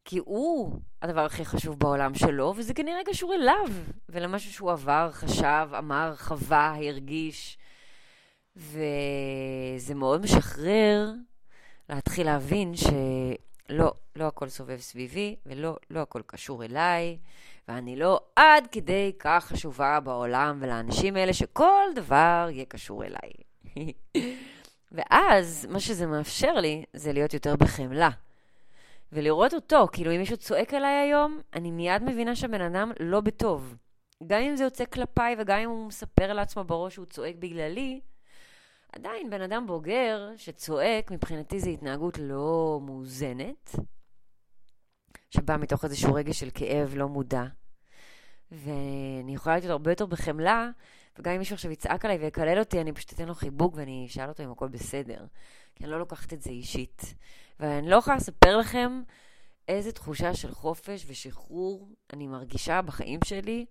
כי 0.04 0.18
הוא 0.18 0.80
הדבר 1.02 1.24
הכי 1.24 1.44
חשוב 1.44 1.78
בעולם 1.78 2.14
שלו, 2.14 2.54
וזה 2.56 2.74
כנראה 2.74 3.00
קשור 3.06 3.34
אליו, 3.34 3.66
ולמשהו 4.08 4.52
שהוא 4.52 4.72
עבר, 4.72 5.08
חשב, 5.12 5.68
אמר, 5.78 6.14
חווה, 6.16 6.76
הרגיש. 6.76 7.58
וזה 8.56 9.94
מאוד 9.94 10.22
משחרר 10.22 11.12
להתחיל 11.88 12.26
להבין 12.26 12.72
שלא, 12.76 13.92
לא 14.16 14.24
הכל 14.24 14.48
סובב 14.48 14.80
סביבי, 14.80 15.36
ולא, 15.46 15.76
לא 15.90 16.00
הכל 16.00 16.22
קשור 16.26 16.64
אליי, 16.64 17.18
ואני 17.68 17.96
לא 17.96 18.20
עד 18.36 18.66
כדי 18.72 19.12
כך 19.18 19.44
חשובה 19.44 20.00
בעולם 20.00 20.58
ולאנשים 20.60 21.16
האלה 21.16 21.32
שכל 21.32 21.84
דבר 21.94 22.48
יהיה 22.50 22.64
קשור 22.64 23.04
אליי. 23.04 23.45
ואז, 24.92 25.66
מה 25.70 25.80
שזה 25.80 26.06
מאפשר 26.06 26.54
לי, 26.54 26.84
זה 26.92 27.12
להיות 27.12 27.34
יותר 27.34 27.56
בחמלה. 27.56 28.10
ולראות 29.12 29.54
אותו, 29.54 29.88
כאילו 29.92 30.12
אם 30.12 30.18
מישהו 30.18 30.36
צועק 30.36 30.74
עליי 30.74 30.94
היום, 30.94 31.40
אני 31.54 31.70
מיד 31.70 32.02
מבינה 32.02 32.36
שהבן 32.36 32.60
אדם 32.60 32.92
לא 33.00 33.20
בטוב. 33.20 33.76
גם 34.26 34.40
אם 34.40 34.56
זה 34.56 34.64
יוצא 34.64 34.84
כלפיי 34.84 35.36
וגם 35.38 35.58
אם 35.58 35.68
הוא 35.68 35.86
מספר 35.86 36.32
לעצמו 36.32 36.64
בראש 36.64 36.94
שהוא 36.94 37.06
צועק 37.06 37.34
בגללי, 37.38 38.00
עדיין 38.92 39.30
בן 39.30 39.40
אדם 39.40 39.66
בוגר 39.66 40.30
שצועק, 40.36 41.10
מבחינתי 41.10 41.60
זו 41.60 41.70
התנהגות 41.70 42.18
לא 42.18 42.80
מאוזנת, 42.82 43.74
שבאה 45.30 45.56
מתוך 45.56 45.84
איזשהו 45.84 46.14
רגע 46.14 46.32
של 46.32 46.48
כאב 46.54 46.94
לא 46.96 47.08
מודע. 47.08 47.44
ואני 48.50 49.34
יכולה 49.34 49.56
להיות 49.56 49.70
הרבה 49.70 49.90
יותר 49.90 50.06
בחמלה, 50.06 50.70
וגם 51.18 51.32
אם 51.32 51.38
מישהו 51.38 51.54
עכשיו 51.54 51.70
יצעק 51.70 52.04
עליי 52.04 52.16
ויקלל 52.16 52.58
אותי, 52.58 52.80
אני 52.80 52.92
פשוט 52.92 53.12
אתן 53.12 53.28
לו 53.28 53.34
חיבוק 53.34 53.74
ואני 53.76 54.06
אשאל 54.08 54.28
אותו 54.28 54.44
אם 54.44 54.50
הכל 54.50 54.68
בסדר. 54.68 55.26
כי 55.74 55.84
אני 55.84 55.92
לא 55.92 55.98
לוקחת 55.98 56.32
את 56.32 56.42
זה 56.42 56.50
אישית. 56.50 57.14
ואני 57.60 57.90
לא 57.90 57.96
יכולה 57.96 58.16
לספר 58.16 58.56
לכם 58.56 59.02
איזה 59.68 59.92
תחושה 59.92 60.34
של 60.34 60.54
חופש 60.54 61.04
ושחרור 61.06 61.88
אני 62.12 62.26
מרגישה 62.26 62.82
בחיים 62.82 63.20
שלי, 63.24 63.66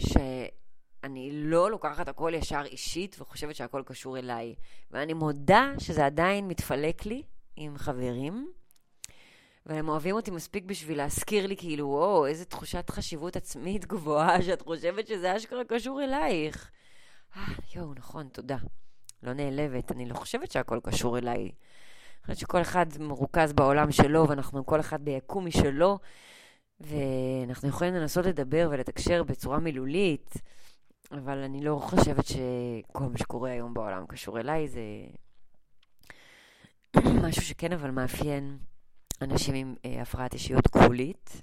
שאני 0.00 1.30
לא 1.32 1.70
לוקחת 1.70 2.08
הכל 2.08 2.32
ישר 2.34 2.62
אישית 2.64 3.16
וחושבת 3.18 3.56
שהכל 3.56 3.82
קשור 3.86 4.18
אליי. 4.18 4.54
ואני 4.90 5.12
מודה 5.12 5.72
שזה 5.78 6.06
עדיין 6.06 6.48
מתפלק 6.48 7.06
לי 7.06 7.22
עם 7.56 7.78
חברים, 7.78 8.48
והם 9.66 9.88
אוהבים 9.88 10.14
אותי 10.14 10.30
מספיק 10.30 10.64
בשביל 10.64 10.98
להזכיר 10.98 11.46
לי, 11.46 11.56
כאילו, 11.56 11.86
או, 11.86 12.26
איזה 12.26 12.44
תחושת 12.44 12.90
חשיבות 12.90 13.36
עצמית 13.36 13.86
גבוהה, 13.86 14.42
שאת 14.46 14.62
חושבת 14.62 15.06
שזה 15.06 15.36
אשכרה 15.36 15.64
קשור 15.68 16.02
אלייך. 16.02 16.70
אה, 17.36 17.42
יואו, 17.74 17.94
נכון, 17.94 18.28
תודה. 18.28 18.56
לא 19.22 19.32
נעלבת, 19.32 19.92
אני 19.92 20.08
לא 20.08 20.14
חושבת 20.14 20.50
שהכל 20.50 20.80
קשור 20.82 21.18
אליי. 21.18 21.42
אני 21.42 21.52
חושבת 22.22 22.38
שכל 22.38 22.60
אחד 22.60 22.86
מרוכז 23.00 23.52
בעולם 23.52 23.92
שלו, 23.92 24.28
ואנחנו 24.28 24.66
כל 24.66 24.80
אחד 24.80 25.04
ביקום 25.04 25.46
משלו, 25.46 25.98
ואנחנו 26.80 27.68
יכולים 27.68 27.94
לנסות 27.94 28.26
לדבר 28.26 28.68
ולתקשר 28.70 29.22
בצורה 29.22 29.60
מילולית, 29.60 30.34
אבל 31.12 31.38
אני 31.38 31.64
לא 31.64 31.78
חושבת 31.82 32.26
שכל 32.26 33.04
מה 33.04 33.18
שקורה 33.18 33.50
היום 33.50 33.74
בעולם 33.74 34.06
קשור 34.06 34.40
אליי, 34.40 34.68
זה 34.68 34.80
משהו 37.28 37.42
שכן 37.42 37.72
אבל 37.72 37.90
מאפיין 37.90 38.58
אנשים 39.24 39.54
עם 39.54 39.74
אה, 39.84 40.02
הפרעת 40.02 40.34
אישיות 40.34 40.76
גבולית. 40.76 41.42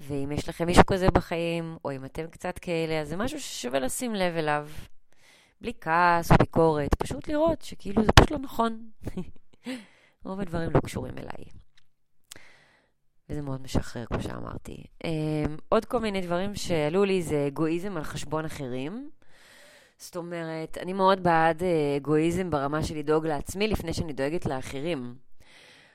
ואם 0.00 0.32
יש 0.32 0.48
לכם 0.48 0.66
מישהו 0.66 0.86
כזה 0.86 1.10
בחיים, 1.10 1.76
או 1.84 1.92
אם 1.92 2.04
אתם 2.04 2.26
קצת 2.26 2.58
כאלה, 2.58 3.00
אז 3.00 3.08
זה 3.08 3.16
משהו 3.16 3.40
ששווה 3.40 3.78
לשים 3.78 4.14
לב 4.14 4.36
אליו. 4.36 4.68
בלי 5.60 5.72
כעס 5.80 6.32
או 6.32 6.36
ביקורת, 6.36 6.94
פשוט 6.94 7.28
לראות 7.28 7.62
שכאילו 7.62 8.04
זה 8.04 8.12
פשוט 8.12 8.30
לא 8.30 8.38
נכון. 8.38 8.90
רוב 10.24 10.40
הדברים 10.40 10.70
לא 10.74 10.80
קשורים 10.80 11.18
אליי. 11.18 11.44
וזה 13.28 13.42
מאוד 13.42 13.62
משחרר, 13.62 14.06
כמו 14.06 14.22
שאמרתי. 14.22 14.84
Um, 15.04 15.06
עוד 15.68 15.84
כל 15.84 15.98
מיני 15.98 16.20
דברים 16.20 16.54
שעלו 16.54 17.04
לי 17.04 17.22
זה 17.22 17.46
אגואיזם 17.46 17.96
על 17.96 18.04
חשבון 18.04 18.44
אחרים. 18.44 19.10
זאת 19.98 20.16
אומרת, 20.16 20.78
אני 20.78 20.92
מאוד 20.92 21.22
בעד 21.22 21.62
אה, 21.62 21.96
אגואיזם 21.96 22.50
ברמה 22.50 22.82
של 22.82 22.98
לדאוג 22.98 23.26
לעצמי 23.26 23.68
לפני 23.68 23.92
שאני 23.94 24.12
דואגת 24.12 24.46
לאחרים. 24.46 25.14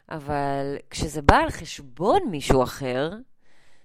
אבל 0.09 0.77
כשזה 0.89 1.21
בא 1.21 1.35
על 1.35 1.49
חשבון 1.49 2.19
מישהו 2.31 2.63
אחר, 2.63 3.11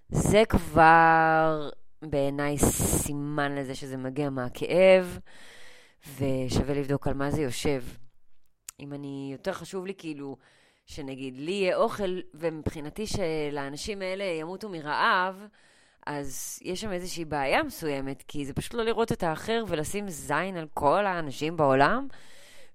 זה 0.09 0.43
כבר 0.49 1.71
בעיניי 2.03 2.59
סימן 2.59 3.55
לזה 3.55 3.75
שזה 3.75 3.97
מגיע 3.97 4.31
מהכאב, 4.31 5.19
ושווה 6.19 6.75
לבדוק 6.75 7.09
על 7.09 7.15
מה 7.15 7.31
זה 7.31 7.43
יושב. 7.43 7.83
אם 8.81 8.93
אני, 8.93 9.31
יותר 9.33 9.53
חשוב 9.53 9.87
לי 9.87 9.95
כאילו, 9.99 10.37
שנגיד 10.87 11.37
לי 11.37 11.51
יהיה 11.51 11.77
אוכל, 11.77 12.21
ומבחינתי 12.35 13.05
שלאנשים 13.07 14.03
האלה 14.03 14.25
ימותו 14.25 14.69
מרעב, 14.69 15.47
אז 16.07 16.59
יש 16.63 16.81
שם 16.81 16.93
איזושהי 16.93 17.25
בעיה 17.25 17.63
מסוימת, 17.63 18.25
כי 18.29 18.47
זה 18.47 18.53
פשוט 18.53 18.75
לא 18.75 18.85
לראות 18.85 19.13
את 19.13 19.23
האחר 19.23 19.65
ולשים 19.69 20.09
זין 20.09 20.57
על 20.57 20.67
כל 20.75 21.07
האנשים 21.07 21.57
בעולם, 21.57 22.09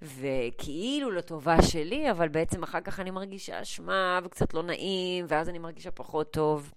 וכאילו 0.01 1.11
לטובה 1.11 1.61
שלי, 1.61 2.11
אבל 2.11 2.27
בעצם 2.27 2.63
אחר 2.63 2.81
כך 2.81 2.99
אני 2.99 3.11
מרגישה 3.11 3.61
אשמה 3.61 4.19
וקצת 4.23 4.53
לא 4.53 4.63
נעים, 4.63 5.25
ואז 5.29 5.49
אני 5.49 5.59
מרגישה 5.59 5.91
פחות 5.91 6.33
טוב. 6.33 6.73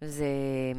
זה 0.00 0.26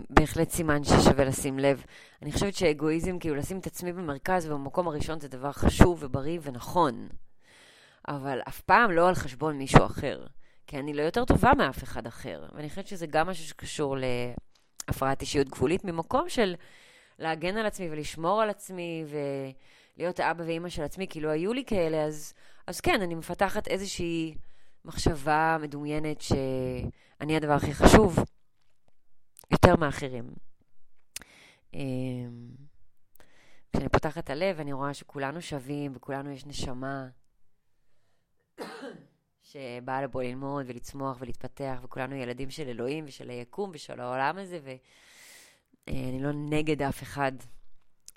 בהחלט 0.09 0.49
סימן 0.49 0.83
ששווה 0.83 1.25
לשים 1.25 1.59
לב. 1.59 1.83
אני 2.21 2.31
חושבת 2.31 2.55
שאגואיזם, 2.55 3.19
כאילו 3.19 3.35
לשים 3.35 3.59
את 3.59 3.67
עצמי 3.67 3.93
במרכז 3.93 4.45
ובמקום 4.45 4.87
הראשון 4.87 5.19
זה 5.19 5.27
דבר 5.27 5.51
חשוב 5.51 6.03
ובריא 6.03 6.39
ונכון. 6.43 7.09
אבל 8.07 8.39
אף 8.47 8.61
פעם 8.61 8.91
לא 8.91 9.07
על 9.07 9.15
חשבון 9.15 9.57
מישהו 9.57 9.85
אחר. 9.85 10.25
כי 10.67 10.79
אני 10.79 10.93
לא 10.93 11.01
יותר 11.01 11.25
טובה 11.25 11.51
מאף 11.57 11.83
אחד 11.83 12.07
אחר. 12.07 12.45
ואני 12.55 12.69
חושבת 12.69 12.87
שזה 12.87 13.07
גם 13.07 13.27
משהו 13.27 13.45
שקשור 13.45 13.97
להפרעת 14.87 15.21
אישיות 15.21 15.49
גבולית, 15.49 15.85
ממקום 15.85 16.29
של 16.29 16.55
להגן 17.19 17.57
על 17.57 17.65
עצמי 17.65 17.89
ולשמור 17.91 18.41
על 18.41 18.49
עצמי 18.49 19.05
ולהיות 19.99 20.19
האבא 20.19 20.43
ואימא 20.43 20.69
של 20.69 20.83
עצמי, 20.83 21.07
כאילו 21.07 21.29
היו 21.29 21.53
לי 21.53 21.63
כאלה, 21.65 22.03
אז, 22.03 22.33
אז 22.67 22.81
כן, 22.81 23.01
אני 23.01 23.15
מפתחת 23.15 23.67
איזושהי 23.67 24.35
מחשבה 24.85 25.57
מדומיינת 25.61 26.21
שאני 26.21 27.35
הדבר 27.35 27.53
הכי 27.53 27.73
חשוב. 27.73 28.19
יותר 29.51 29.75
מאחרים. 29.75 30.29
אמ, 31.73 32.49
כשאני 33.71 33.89
פותחת 33.89 34.23
את 34.23 34.29
הלב, 34.29 34.59
אני 34.59 34.73
רואה 34.73 34.93
שכולנו 34.93 35.41
שווים 35.41 35.91
וכולנו 35.95 36.31
יש 36.31 36.45
נשמה 36.45 37.07
שבאה 39.43 40.01
לפה 40.01 40.23
ללמוד 40.23 40.65
ולצמוח 40.67 41.17
ולהתפתח, 41.19 41.79
וכולנו 41.83 42.15
ילדים 42.15 42.49
של 42.49 42.67
אלוהים 42.67 43.05
ושל 43.07 43.29
היקום 43.29 43.71
ושל 43.73 43.99
העולם 43.99 44.37
הזה, 44.37 44.59
ואני 45.87 46.19
לא 46.21 46.31
נגד 46.33 46.81
אף 46.81 47.03
אחד. 47.03 47.31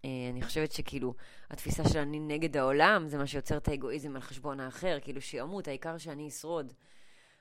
אה, 0.04 0.10
אני 0.30 0.42
חושבת 0.42 0.72
שכאילו, 0.72 1.14
התפיסה 1.50 1.88
של 1.88 1.98
אני 1.98 2.20
נגד 2.20 2.56
העולם, 2.56 3.08
זה 3.08 3.18
מה 3.18 3.26
שיוצר 3.26 3.56
את 3.56 3.68
האגואיזם 3.68 4.16
על 4.16 4.22
חשבון 4.22 4.60
האחר, 4.60 4.98
כאילו 5.00 5.20
שימות, 5.20 5.68
העיקר 5.68 5.98
שאני 5.98 6.28
אשרוד. 6.28 6.72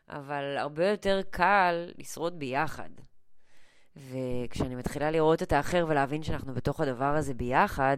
אבל 0.09 0.57
הרבה 0.57 0.87
יותר 0.87 1.21
קל 1.29 1.91
לשרוד 1.97 2.39
ביחד. 2.39 2.89
וכשאני 3.95 4.75
מתחילה 4.75 5.11
לראות 5.11 5.43
את 5.43 5.53
האחר 5.53 5.85
ולהבין 5.87 6.23
שאנחנו 6.23 6.53
בתוך 6.53 6.81
הדבר 6.81 7.15
הזה 7.15 7.33
ביחד, 7.33 7.97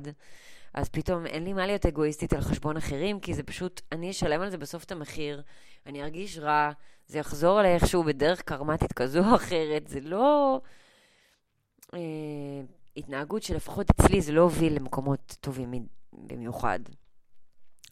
אז 0.73 0.89
פתאום 0.89 1.25
אין 1.25 1.43
לי 1.43 1.53
מה 1.53 1.67
להיות 1.67 1.85
אגואיסטית 1.85 2.33
על 2.33 2.41
חשבון 2.41 2.77
אחרים, 2.77 3.19
כי 3.19 3.33
זה 3.33 3.43
פשוט, 3.43 3.81
אני 3.91 4.11
אשלם 4.11 4.41
על 4.41 4.49
זה 4.49 4.57
בסוף 4.57 4.83
את 4.83 4.91
המחיר, 4.91 5.41
אני 5.85 6.03
ארגיש 6.03 6.37
רע, 6.37 6.71
זה 7.07 7.19
יחזור 7.19 7.59
עליי 7.59 7.73
איכשהו 7.73 8.03
בדרך 8.03 8.41
קרמטית 8.41 8.93
כזו 8.93 9.19
או 9.19 9.35
אחרת, 9.35 9.87
זה 9.87 9.99
לא... 10.01 10.61
אה, 11.93 11.99
התנהגות 12.97 13.43
שלפחות 13.43 13.89
אצלי 13.89 14.21
זה 14.21 14.31
לא 14.31 14.41
הוביל 14.41 14.75
למקומות 14.75 15.37
טובים 15.41 15.87
במיוחד. 16.13 16.79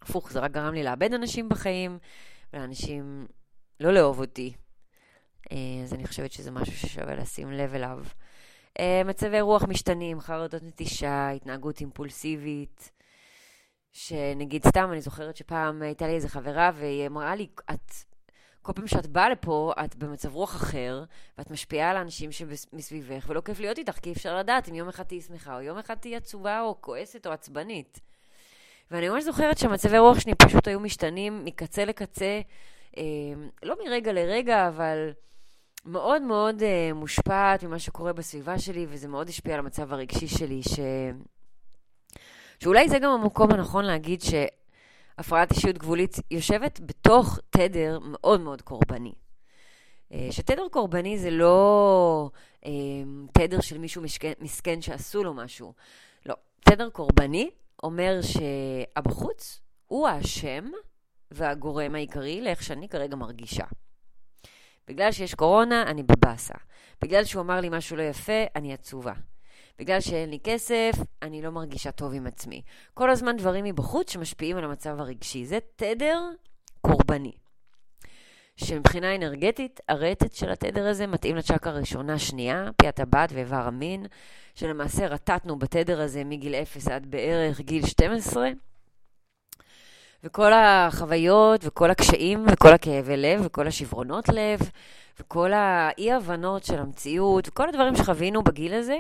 הפוך, 0.02 0.32
זה 0.32 0.40
רק 0.40 0.52
גרם 0.52 0.74
לי 0.74 0.84
לאבד 0.84 1.14
אנשים 1.14 1.50
בחיים, 1.50 2.00
ולאנשים 2.54 3.28
לא 3.80 3.94
לאהוב 3.94 4.20
אותי, 4.20 4.54
אה, 5.52 5.58
אז 5.84 5.94
אני 5.94 6.08
חושבת 6.08 6.32
שזה 6.32 6.52
משהו 6.52 6.74
ששווה 6.78 7.16
לשים 7.16 7.52
לב 7.52 7.74
אליו. 7.74 8.00
אה, 8.80 9.02
מצבי 9.06 9.42
רוח 9.42 9.64
משתנים, 9.64 10.20
חרדות 10.20 10.64
נטישה, 10.64 11.30
התנהגות 11.30 11.80
אימפולסיבית, 11.80 12.92
שנגיד 13.94 14.68
סתם, 14.68 14.90
אני 14.92 15.02
זוכרת 15.02 15.38
שפעם 15.38 15.82
הייתה 15.82 16.08
לי 16.08 16.14
איזה 16.14 16.30
חברה 16.30 16.72
והיא 16.76 17.08
אמרה 17.08 17.36
לי, 17.36 17.48
את, 17.72 17.92
כל 18.62 18.74
פעם 18.74 18.88
שאת 18.88 19.08
באה 19.08 19.30
לפה, 19.30 19.74
את 19.86 19.96
במצב 19.96 20.34
רוח 20.34 20.56
אחר, 20.56 21.04
ואת 21.38 21.52
משפיעה 21.52 21.90
על 21.92 21.98
האנשים 21.98 22.32
שמסביבך, 22.32 23.26
ולא 23.28 23.42
כיף 23.42 23.60
להיות 23.60 23.78
איתך, 23.78 24.00
כי 24.00 24.12
אפשר 24.12 24.38
לדעת 24.38 24.70
אם 24.70 24.76
יום 24.76 24.90
אחד 24.90 25.04
תהיי 25.04 25.22
שמחה, 25.22 25.56
או 25.56 25.62
יום 25.62 25.78
אחד 25.78 25.96
תהיי 25.96 26.16
עצובה, 26.16 26.62
או 26.62 26.82
כועסת, 26.82 27.28
או 27.28 27.32
עצבנית. 27.32 28.00
ואני 28.92 29.10
ממש 29.10 29.24
זוכרת 29.24 29.58
שהמצבי 29.58 29.98
רוח 29.98 30.20
שלי 30.20 30.36
פשוט 30.36 30.68
היו 30.68 30.80
משתנים 30.80 31.46
מקצה 31.46 31.86
לקצה, 31.86 32.42
אה, 32.98 33.04
לא 33.64 33.76
מרגע 33.86 34.14
לרגע, 34.14 34.68
אבל... 34.68 35.12
מאוד 35.86 36.22
מאוד 36.22 36.60
uh, 36.60 36.94
מושפעת 36.94 37.64
ממה 37.64 37.80
שקורה 37.80 38.14
בסביבה 38.14 38.60
שלי, 38.60 38.86
וזה 38.90 39.08
מאוד 39.08 39.30
השפיע 39.30 39.54
על 39.54 39.60
המצב 39.60 39.94
הרגשי 39.94 40.28
שלי, 40.28 40.64
ש... 40.64 40.80
שאולי 42.60 42.90
זה 42.90 43.00
גם 43.00 43.12
המקום 43.12 43.52
הנכון 43.52 43.86
להגיד 43.86 44.22
שהפרעת 45.18 45.52
אישיות 45.52 45.78
גבולית 45.78 46.16
יושבת 46.32 46.80
בתוך 46.80 47.40
תדר 47.50 48.00
מאוד 48.02 48.42
מאוד 48.42 48.62
קורבני. 48.62 49.14
אה, 50.14 50.28
שתדר 50.32 50.68
קורבני 50.72 51.18
זה 51.18 51.32
לא 51.32 52.30
אה, 52.66 52.72
תדר 53.34 53.62
של 53.62 53.78
מישהו 53.78 54.02
משכן, 54.02 54.34
מסכן 54.40 54.82
שעשו 54.82 55.24
לו 55.24 55.34
משהו. 55.34 55.74
לא. 56.26 56.36
תדר 56.60 56.90
קורבני 56.90 57.50
אומר 57.84 58.20
שהבחוץ 58.22 59.62
הוא 59.88 60.08
האשם 60.08 60.66
והגורם 61.32 61.96
העיקרי 61.96 62.42
לאיך 62.42 62.64
שאני 62.64 62.90
כרגע 62.90 63.16
מרגישה. 63.16 63.66
בגלל 64.88 65.12
שיש 65.12 65.36
קורונה, 65.36 65.84
אני 65.84 66.04
בבאסה. 66.04 66.54
בגלל 67.02 67.24
שהוא 67.24 67.42
אמר 67.42 67.62
לי 67.62 67.70
משהו 67.72 67.98
לא 67.98 68.02
יפה, 68.02 68.44
אני 68.56 68.74
עצובה. 68.74 69.14
בגלל 69.82 70.00
שאין 70.02 70.30
לי 70.30 70.40
כסף, 70.44 70.92
אני 71.22 71.42
לא 71.42 71.50
מרגישה 71.50 71.92
טוב 71.92 72.14
עם 72.14 72.28
עצמי. 72.28 72.62
כל 72.94 73.10
הזמן 73.10 73.38
דברים 73.38 73.66
מבחוץ 73.66 74.12
שמשפיעים 74.12 74.58
על 74.58 74.64
המצב 74.64 75.00
הרגשי. 75.00 75.46
זה 75.46 75.60
תדר 75.76 76.20
קורבני. 76.82 77.32
שמבחינה 78.56 79.16
אנרגטית, 79.16 79.80
הרטט 79.90 80.34
של 80.34 80.52
התדר 80.52 80.88
הזה 80.88 81.08
מתאים 81.08 81.36
לצ'קרה 81.36 81.74
הראשונה, 81.74 82.20
שנייה, 82.20 82.70
פי 82.78 82.88
הטבעת 82.88 83.32
ואיבר 83.34 83.56
המין, 83.56 84.06
שלמעשה 84.56 85.08
רטטנו 85.08 85.60
בתדר 85.60 86.02
הזה 86.02 86.24
מגיל 86.24 86.56
0 86.56 86.88
עד 86.88 87.06
בערך 87.06 87.62
גיל 87.62 87.86
12. 87.86 88.50
וכל 90.24 90.54
החוויות 90.54 91.62
וכל 91.64 91.92
הקשיים 91.92 92.46
וכל 92.52 92.74
הכאבי 92.74 93.18
לב 93.18 93.42
וכל 93.46 93.68
השברונות 93.68 94.30
לב 94.30 94.60
וכל 95.20 95.52
האי-הבנות 95.54 96.64
של 96.64 96.80
המציאות 96.80 97.48
וכל 97.48 97.70
הדברים 97.70 97.96
שחווינו 97.96 98.44
בגיל 98.44 98.74
הזה, 98.74 98.98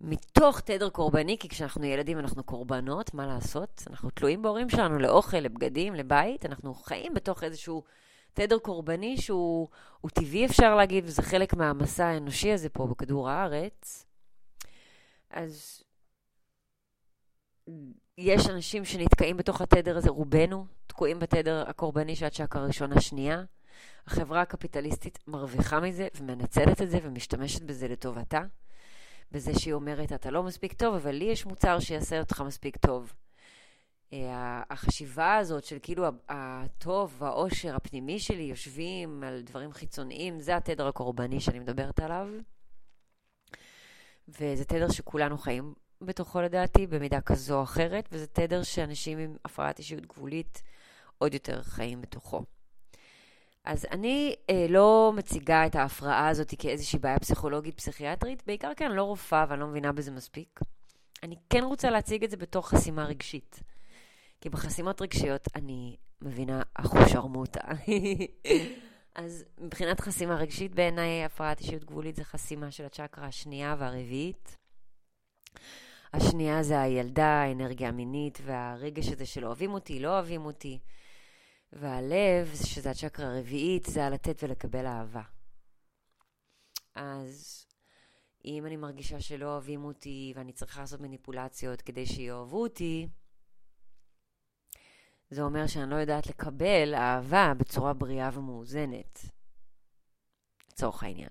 מתוך 0.00 0.60
תדר 0.60 0.90
קורבני, 0.90 1.38
כי 1.38 1.48
כשאנחנו 1.48 1.84
ילדים 1.84 2.18
אנחנו 2.18 2.44
קורבנות, 2.44 3.14
מה 3.14 3.26
לעשות? 3.26 3.82
אנחנו 3.90 4.10
תלויים 4.10 4.42
בהורים 4.42 4.70
שלנו 4.70 4.98
לאוכל, 4.98 5.36
לבגדים, 5.36 5.94
לבית, 5.94 6.46
אנחנו 6.46 6.74
חיים 6.74 7.14
בתוך 7.14 7.42
איזשהו 7.42 7.82
תדר 8.32 8.58
קורבני 8.58 9.16
שהוא 9.16 9.68
טבעי, 10.14 10.46
אפשר 10.46 10.74
להגיד, 10.74 11.04
וזה 11.06 11.22
חלק 11.22 11.54
מהמסע 11.54 12.06
האנושי 12.06 12.52
הזה 12.52 12.68
פה 12.68 12.86
בכדור 12.86 13.30
הארץ. 13.30 14.06
אז 15.30 15.82
יש 18.18 18.48
אנשים 18.48 18.84
שנתקעים 18.84 19.36
בתוך 19.36 19.60
התדר 19.60 19.96
הזה, 19.96 20.10
רובנו 20.10 20.66
תקועים 20.86 21.18
בתדר 21.18 21.64
הקורבני 21.68 22.16
של 22.16 22.26
הצ'קה 22.26 22.58
הראשונה, 22.58 23.00
שנייה. 23.00 23.44
החברה 24.06 24.40
הקפיטליסטית 24.40 25.18
מרוויחה 25.26 25.80
מזה 25.80 26.08
ומנצלת 26.14 26.82
את 26.82 26.90
זה 26.90 26.98
ומשתמשת 27.02 27.62
בזה 27.62 27.88
לטובתה. 27.88 28.40
בזה 29.32 29.58
שהיא 29.58 29.74
אומרת, 29.74 30.12
אתה 30.12 30.30
לא 30.30 30.42
מספיק 30.42 30.72
טוב, 30.72 30.94
אבל 30.94 31.10
לי 31.10 31.24
יש 31.24 31.46
מוצר 31.46 31.80
שיעשה 31.80 32.20
אותך 32.20 32.40
מספיק 32.40 32.76
טוב. 32.76 33.12
אה, 34.12 34.62
החשיבה 34.70 35.36
הזאת 35.36 35.64
של 35.64 35.78
כאילו 35.82 36.04
הטוב 36.28 37.16
והאושר 37.18 37.76
הפנימי 37.76 38.18
שלי 38.18 38.42
יושבים 38.42 39.22
על 39.22 39.42
דברים 39.42 39.72
חיצוניים, 39.72 40.40
זה 40.40 40.56
התדר 40.56 40.86
הקורבני 40.86 41.40
שאני 41.40 41.58
מדברת 41.58 42.00
עליו. 42.00 42.28
וזה 44.28 44.64
תדר 44.64 44.90
שכולנו 44.90 45.38
חיים 45.38 45.74
בתוכו 46.00 46.40
לדעתי, 46.40 46.86
במידה 46.86 47.20
כזו 47.20 47.58
או 47.58 47.62
אחרת, 47.62 48.08
וזה 48.12 48.26
תדר 48.26 48.62
שאנשים 48.62 49.18
עם 49.18 49.36
הפרעת 49.44 49.78
אישיות 49.78 50.06
גבולית 50.06 50.62
עוד 51.18 51.34
יותר 51.34 51.62
חיים 51.62 52.00
בתוכו. 52.00 52.42
אז 53.66 53.86
אני 53.90 54.34
אה, 54.50 54.66
לא 54.68 55.12
מציגה 55.16 55.66
את 55.66 55.74
ההפרעה 55.74 56.28
הזאת 56.28 56.54
כאיזושהי 56.58 56.98
בעיה 56.98 57.18
פסיכולוגית 57.18 57.76
פסיכיאטרית, 57.76 58.42
בעיקר 58.46 58.74
כי 58.74 58.86
אני 58.86 58.96
לא 58.96 59.02
רופאה 59.02 59.44
ואני 59.48 59.60
לא 59.60 59.66
מבינה 59.66 59.92
בזה 59.92 60.10
מספיק. 60.10 60.60
אני 61.22 61.36
כן 61.50 61.64
רוצה 61.64 61.90
להציג 61.90 62.24
את 62.24 62.30
זה 62.30 62.36
בתור 62.36 62.68
חסימה 62.68 63.04
רגשית. 63.04 63.60
כי 64.40 64.48
בחסימות 64.48 65.02
רגשיות 65.02 65.48
אני 65.54 65.96
מבינה 66.22 66.62
אחו 66.74 66.98
שרמוטה. 67.08 67.60
אז 69.14 69.44
מבחינת 69.58 70.00
חסימה 70.00 70.36
רגשית, 70.36 70.74
בעיניי 70.74 71.24
הפרעת 71.24 71.60
אישיות 71.60 71.84
גבולית 71.84 72.16
זה 72.16 72.24
חסימה 72.24 72.70
של 72.70 72.84
הצ'קרה 72.84 73.26
השנייה 73.26 73.76
והרביעית. 73.78 74.56
השנייה 76.12 76.62
זה 76.62 76.80
הילדה, 76.80 77.26
האנרגיה 77.26 77.88
המינית 77.88 78.38
והרגש 78.44 79.08
הזה 79.08 79.26
של 79.26 79.46
אוהבים 79.46 79.72
אותי, 79.72 80.00
לא 80.00 80.08
אוהבים 80.08 80.44
אותי. 80.44 80.78
והלב, 81.78 82.54
שזה 82.54 82.90
הצ'קרה 82.90 83.26
הרביעית, 83.26 83.86
זה 83.86 84.04
הלתת 84.04 84.42
ולקבל 84.42 84.86
אהבה. 84.86 85.22
אז 86.94 87.66
אם 88.44 88.66
אני 88.66 88.76
מרגישה 88.76 89.20
שלא 89.20 89.46
אוהבים 89.46 89.84
אותי 89.84 90.32
ואני 90.36 90.52
צריכה 90.52 90.80
לעשות 90.80 91.00
מניפולציות 91.00 91.82
כדי 91.82 92.06
שיאהבו 92.06 92.62
אותי, 92.62 93.08
זה 95.30 95.42
אומר 95.42 95.66
שאני 95.66 95.90
לא 95.90 95.96
יודעת 95.96 96.26
לקבל 96.26 96.94
אהבה 96.94 97.52
בצורה 97.58 97.92
בריאה 97.92 98.30
ומאוזנת, 98.32 99.20
לצורך 100.70 101.02
העניין. 101.02 101.30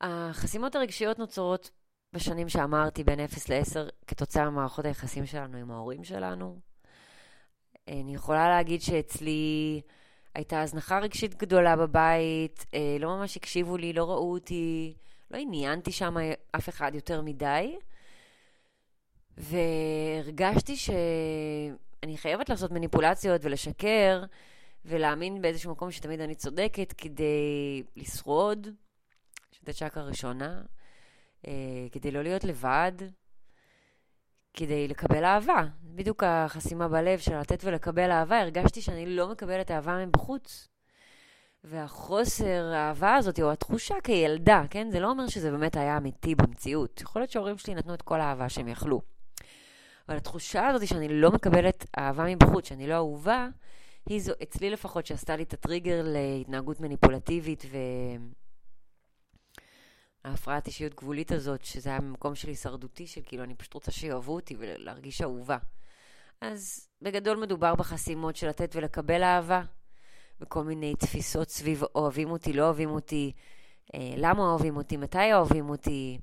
החסימות 0.00 0.74
הרגשיות 0.74 1.18
נוצרות 1.18 1.70
בשנים 2.12 2.48
שאמרתי, 2.48 3.04
בין 3.04 3.20
0 3.20 3.48
ל-10, 3.48 3.90
כתוצאה 4.06 4.50
ממערכות 4.50 4.84
היחסים 4.84 5.26
שלנו 5.26 5.58
עם 5.58 5.70
ההורים 5.70 6.04
שלנו. 6.04 6.60
אני 7.88 8.14
יכולה 8.14 8.48
להגיד 8.48 8.82
שאצלי 8.82 9.80
הייתה 10.34 10.62
הזנחה 10.62 10.98
רגשית 10.98 11.34
גדולה 11.34 11.76
בבית, 11.76 12.66
אה, 12.74 12.96
לא 13.00 13.16
ממש 13.16 13.36
הקשיבו 13.36 13.76
לי, 13.76 13.92
לא 13.92 14.04
ראו 14.10 14.32
אותי, 14.32 14.94
לא 15.30 15.38
עניינתי 15.38 15.92
שם 15.92 16.14
אף 16.56 16.68
אחד 16.68 16.94
יותר 16.94 17.22
מדי. 17.22 17.76
והרגשתי 19.36 20.76
שאני 20.76 22.16
חייבת 22.16 22.48
לעשות 22.48 22.70
מניפולציות 22.70 23.40
ולשקר 23.44 24.24
ולהאמין 24.84 25.42
באיזשהו 25.42 25.72
מקום 25.72 25.90
שתמיד 25.90 26.20
אני 26.20 26.34
צודקת 26.34 26.92
כדי 26.92 27.82
לשרוד, 27.96 28.68
שזו 29.52 29.72
צ'קה 29.72 30.02
ראשונה, 30.02 30.62
כדי 31.92 32.10
לא 32.10 32.22
להיות 32.22 32.44
לבד, 32.44 32.92
כדי 34.54 34.88
לקבל 34.88 35.24
אהבה. 35.24 35.64
בדיוק 35.94 36.22
החסימה 36.26 36.88
בלב 36.88 37.18
של 37.18 37.38
לתת 37.38 37.64
ולקבל 37.64 38.10
אהבה, 38.10 38.40
הרגשתי 38.40 38.80
שאני 38.80 39.06
לא 39.06 39.28
מקבלת 39.28 39.70
אהבה 39.70 40.06
מבחוץ. 40.06 40.68
והחוסר 41.64 42.72
האהבה 42.74 43.14
הזאת, 43.14 43.40
או 43.40 43.52
התחושה 43.52 43.94
כילדה, 44.04 44.62
כן? 44.70 44.90
זה 44.90 45.00
לא 45.00 45.10
אומר 45.10 45.28
שזה 45.28 45.50
באמת 45.50 45.76
היה 45.76 45.96
אמיתי 45.96 46.34
במציאות. 46.34 47.00
יכול 47.00 47.22
להיות 47.22 47.30
שההורים 47.30 47.58
שלי 47.58 47.74
נתנו 47.74 47.94
את 47.94 48.02
כל 48.02 48.20
האהבה 48.20 48.48
שהם 48.48 48.68
יכלו. 48.68 49.00
אבל 50.08 50.16
התחושה 50.16 50.66
הזאת 50.66 50.88
שאני 50.88 51.08
לא 51.08 51.30
מקבלת 51.30 51.86
אהבה 51.98 52.24
מבחוץ, 52.24 52.68
שאני 52.68 52.86
לא 52.86 52.94
אהובה, 52.94 53.48
היא 54.06 54.20
זו, 54.20 54.32
אצלי 54.42 54.70
לפחות, 54.70 55.06
שעשתה 55.06 55.36
לי 55.36 55.42
את 55.42 55.52
הטריגר 55.52 56.02
להתנהגות 56.04 56.80
מניפולטיבית 56.80 57.64
ו... 57.70 57.76
ההפרעת 60.24 60.66
אישיות 60.66 60.94
גבולית 60.94 61.32
הזאת, 61.32 61.64
שזה 61.64 61.90
היה 61.90 62.00
ממקום 62.00 62.34
של 62.34 62.48
הישרדותי, 62.48 63.06
של 63.06 63.20
כאילו 63.24 63.44
אני 63.44 63.54
פשוט 63.54 63.74
רוצה 63.74 63.90
שיאהבו 63.90 64.34
אותי 64.34 64.56
ולהרגיש 64.58 65.22
אהובה. 65.22 65.58
אז 66.52 66.88
בגדול 67.02 67.36
מדובר 67.36 67.74
בחסימות 67.74 68.36
של 68.36 68.48
לתת 68.48 68.76
ולקבל 68.76 69.22
אהבה, 69.22 69.62
וכל 70.40 70.64
מיני 70.64 70.94
תפיסות 70.94 71.50
סביב 71.50 71.82
אוהבים 71.94 72.30
אותי, 72.30 72.52
לא 72.52 72.64
אוהבים 72.64 72.90
אותי, 72.90 73.32
אה, 73.94 74.14
למה 74.16 74.42
אוהבים 74.42 74.76
אותי, 74.76 74.96
מתי 74.96 75.34
אוהבים 75.34 75.68
אותי, 75.68 76.18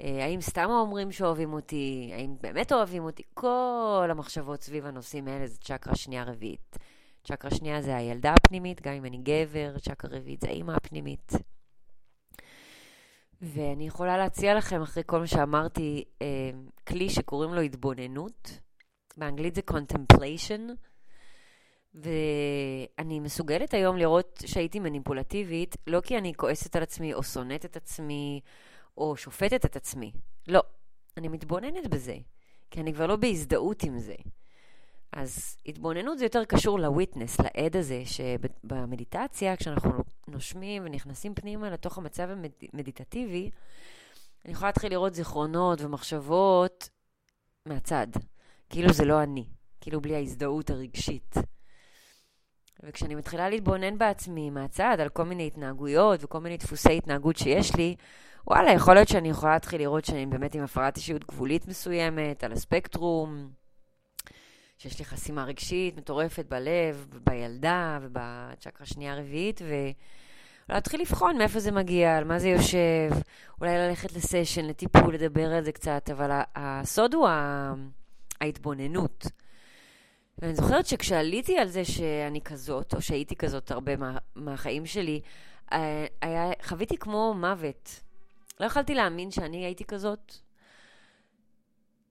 אה, 0.00 0.24
האם 0.24 0.40
סתם 0.40 0.70
אומרים 0.70 1.12
שאוהבים 1.12 1.52
אותי, 1.52 2.10
האם 2.14 2.36
באמת 2.40 2.72
אוהבים 2.72 3.04
אותי, 3.04 3.22
כל 3.34 4.08
המחשבות 4.10 4.62
סביב 4.62 4.86
הנושאים 4.86 5.28
האלה 5.28 5.46
זה 5.46 5.58
צ'קרה 5.58 5.96
שנייה 5.96 6.24
רביעית. 6.24 6.78
צ'קרה 7.24 7.50
שנייה 7.50 7.82
זה 7.82 7.96
הילדה 7.96 8.34
הפנימית, 8.34 8.82
גם 8.82 8.92
אם 8.92 9.04
אני 9.04 9.18
גבר, 9.18 9.78
צ'קרה 9.78 10.10
רביעית 10.16 10.40
זה 10.40 10.48
האימא 10.48 10.72
הפנימית. 10.72 11.32
ואני 13.40 13.86
יכולה 13.86 14.16
להציע 14.16 14.54
לכם, 14.54 14.82
אחרי 14.82 15.02
כל 15.06 15.18
מה 15.18 15.26
שאמרתי, 15.26 16.04
אה, 16.22 16.50
כלי 16.88 17.10
שקוראים 17.10 17.54
לו 17.54 17.60
התבוננות. 17.60 18.63
באנגלית 19.16 19.54
זה 19.54 19.60
contemplation. 19.70 20.60
ואני 21.94 23.20
מסוגלת 23.20 23.74
היום 23.74 23.96
לראות 23.96 24.42
שהייתי 24.46 24.80
מניפולטיבית, 24.80 25.76
לא 25.86 26.00
כי 26.00 26.18
אני 26.18 26.34
כועסת 26.34 26.76
על 26.76 26.82
עצמי, 26.82 27.14
או 27.14 27.22
שונאת 27.22 27.64
את 27.64 27.76
עצמי, 27.76 28.40
או 28.96 29.16
שופטת 29.16 29.64
את 29.64 29.76
עצמי. 29.76 30.12
לא. 30.48 30.62
אני 31.16 31.28
מתבוננת 31.28 31.86
בזה, 31.86 32.16
כי 32.70 32.80
אני 32.80 32.94
כבר 32.94 33.06
לא 33.06 33.16
בהזדהות 33.16 33.82
עם 33.82 33.98
זה. 33.98 34.14
אז 35.12 35.56
התבוננות 35.66 36.18
זה 36.18 36.24
יותר 36.24 36.44
קשור 36.44 36.80
לוויטנס, 36.80 37.40
לעד 37.40 37.76
הזה, 37.76 38.02
שבמדיטציה, 38.04 39.56
כשאנחנו 39.56 39.90
נושמים 40.28 40.82
ונכנסים 40.86 41.34
פנימה 41.34 41.70
לתוך 41.70 41.98
המצב 41.98 42.28
המדיטטיבי, 42.72 43.50
אני 44.44 44.52
יכולה 44.52 44.68
להתחיל 44.68 44.90
לראות 44.90 45.14
זיכרונות 45.14 45.80
ומחשבות 45.80 46.88
מהצד. 47.66 48.06
כאילו 48.74 48.92
זה 48.92 49.04
לא 49.04 49.22
אני, 49.22 49.44
כאילו 49.80 50.00
בלי 50.00 50.16
ההזדהות 50.16 50.70
הרגשית. 50.70 51.34
וכשאני 52.82 53.14
מתחילה 53.14 53.48
להתבונן 53.48 53.98
בעצמי 53.98 54.50
מהצד 54.50 54.96
על 55.00 55.08
כל 55.08 55.24
מיני 55.24 55.46
התנהגויות 55.46 56.24
וכל 56.24 56.40
מיני 56.40 56.56
דפוסי 56.56 56.96
התנהגות 56.96 57.36
שיש 57.36 57.76
לי, 57.76 57.96
וואלה, 58.46 58.72
יכול 58.72 58.94
להיות 58.94 59.08
שאני 59.08 59.30
יכולה 59.30 59.52
להתחיל 59.52 59.80
לראות 59.80 60.04
שאני 60.04 60.26
באמת 60.26 60.54
עם 60.54 60.62
הפרעת 60.62 60.96
אישיות 60.96 61.24
גבולית 61.24 61.68
מסוימת, 61.68 62.44
על 62.44 62.52
הספקטרום, 62.52 63.50
שיש 64.78 64.98
לי 64.98 65.04
חסימה 65.04 65.44
רגשית 65.44 65.96
מטורפת 65.96 66.46
בלב, 66.46 67.06
בילדה 67.24 67.98
ובצ'קרה 68.02 68.86
שנייה 68.86 69.16
רביעית, 69.16 69.60
ולהתחיל 70.68 71.00
לבחון 71.00 71.38
מאיפה 71.38 71.60
זה 71.60 71.72
מגיע, 71.72 72.16
על 72.16 72.24
מה 72.24 72.38
זה 72.38 72.48
יושב, 72.48 73.10
אולי 73.60 73.78
ללכת 73.78 74.12
לסשן, 74.12 74.64
לטיפול, 74.64 75.14
לדבר 75.14 75.52
על 75.52 75.64
זה 75.64 75.72
קצת, 75.72 76.10
אבל 76.12 76.40
הסוד 76.54 77.14
הוא 77.14 77.28
ההתבוננות. 78.44 79.26
ואני 80.38 80.54
זוכרת 80.54 80.86
שכשעליתי 80.86 81.58
על 81.58 81.68
זה 81.68 81.84
שאני 81.84 82.40
כזאת, 82.40 82.94
או 82.94 83.02
שהייתי 83.02 83.36
כזאת 83.36 83.70
הרבה 83.70 83.96
מה, 83.96 84.18
מהחיים 84.34 84.86
שלי, 84.86 85.20
אה, 85.72 86.06
היה, 86.20 86.50
חוויתי 86.62 86.96
כמו 86.96 87.34
מוות. 87.34 88.00
לא 88.60 88.66
יכלתי 88.66 88.94
להאמין 88.94 89.30
שאני 89.30 89.64
הייתי 89.64 89.84
כזאת. 89.84 90.34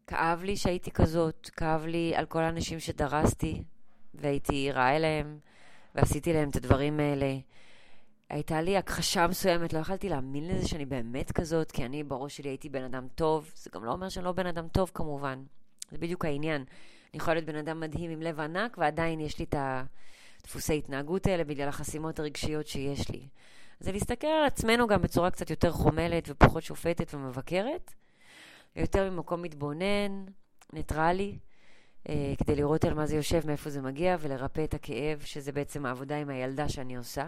כאב 0.08 0.44
לי 0.44 0.58
שהייתי 0.58 0.92
כזאת, 0.92 1.50
כאב 1.50 1.86
לי 1.86 2.14
על 2.16 2.26
כל 2.26 2.44
האנשים 2.44 2.80
שדרסתי, 2.80 3.64
והייתי 4.14 4.72
רעה 4.72 4.96
אליהם, 4.96 5.40
ועשיתי 5.96 6.34
להם 6.34 6.50
את 6.50 6.56
הדברים 6.56 7.00
האלה. 7.00 7.38
הייתה 8.30 8.62
לי 8.62 8.78
הכחשה 8.78 9.28
מסוימת, 9.28 9.74
לא 9.74 9.80
יכלתי 9.80 10.10
להאמין 10.10 10.48
לזה 10.48 10.68
שאני 10.68 10.86
באמת 10.86 11.32
כזאת, 11.32 11.72
כי 11.72 11.86
אני 11.86 12.04
בראש 12.04 12.38
שלי 12.38 12.50
הייתי 12.50 12.70
בן 12.70 12.84
אדם 12.84 13.08
טוב. 13.16 13.52
זה 13.56 13.70
גם 13.74 13.86
לא 13.86 13.92
אומר 13.92 14.10
שאני 14.10 14.26
לא 14.26 14.32
בן 14.32 14.46
אדם 14.46 14.68
טוב 14.68 14.92
כמובן, 14.94 15.44
זה 15.94 15.98
בדיוק 15.98 16.26
העניין. 16.26 16.64
אני 17.14 17.18
יכולה 17.18 17.34
להיות 17.34 17.46
בן 17.46 17.56
אדם 17.56 17.80
מדהים 17.80 18.12
עם 18.12 18.22
לב 18.22 18.40
ענק, 18.40 18.78
ועדיין 18.78 19.20
יש 19.20 19.40
לי 19.40 19.46
את 19.46 19.56
הדפוסי 19.58 20.78
התנהגות 20.78 21.28
האלה 21.28 21.44
בגלל 21.44 21.68
החסימות 21.68 22.20
הרגשיות 22.20 22.68
שיש 22.68 23.10
לי. 23.10 23.28
זה 23.80 23.92
להסתכל 23.92 24.28
על 24.28 24.46
עצמנו 24.46 24.88
גם 24.88 25.02
בצורה 25.02 25.32
קצת 25.32 25.50
יותר 25.50 25.72
חומלת 25.72 26.24
ופחות 26.28 26.64
שופטת 26.64 27.14
ומבקרת, 27.14 27.94
ויותר 28.76 29.10
ממקום 29.10 29.42
מתבונן, 29.42 30.26
ניטרלי, 30.74 31.38
אה, 32.10 32.34
כדי 32.38 32.56
לראות 32.56 32.86
על 32.86 32.94
מה 32.94 33.06
זה 33.06 33.16
יושב, 33.16 33.48
מאיפה 33.48 33.70
זה 33.70 33.82
מגיע, 33.82 34.18
ולרפא 34.20 34.64
את 34.64 34.74
הכאב, 34.74 35.22
שזה 35.26 35.52
בעצם 35.52 35.86
העבודה 35.86 36.18
עם 36.18 36.30
הילדה 36.30 36.70
שאני 36.70 36.96
עושה. 36.96 37.24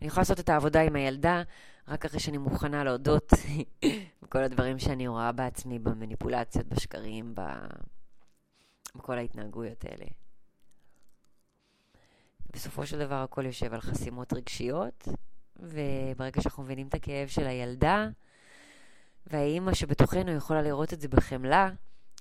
אני 0.00 0.06
יכולה 0.06 0.20
לעשות 0.20 0.40
את 0.40 0.48
העבודה 0.48 0.80
עם 0.80 0.96
הילדה 0.96 1.42
רק 1.88 2.04
אחרי 2.04 2.20
שאני 2.20 2.38
מוכנה 2.38 2.84
להודות 2.84 3.32
בכל 4.22 4.42
הדברים 4.42 4.78
שאני 4.78 5.08
רואה 5.08 5.32
בעצמי, 5.32 5.78
במניפולציות, 5.78 6.66
בשקרים, 6.66 7.34
בכל 8.96 9.18
ההתנהגויות 9.18 9.84
האלה. 9.84 10.06
בסופו 12.52 12.86
של 12.86 12.98
דבר 12.98 13.14
הכל 13.14 13.46
יושב 13.46 13.74
על 13.74 13.80
חסימות 13.80 14.32
רגשיות, 14.32 15.08
וברגע 15.56 16.40
שאנחנו 16.40 16.62
מבינים 16.62 16.88
את 16.88 16.94
הכאב 16.94 17.28
של 17.28 17.46
הילדה, 17.46 18.08
והאימא 19.26 19.74
שבתוכנו 19.74 20.30
יכולה 20.32 20.62
לראות 20.62 20.92
את 20.92 21.00
זה 21.00 21.08
בחמלה, 21.08 21.70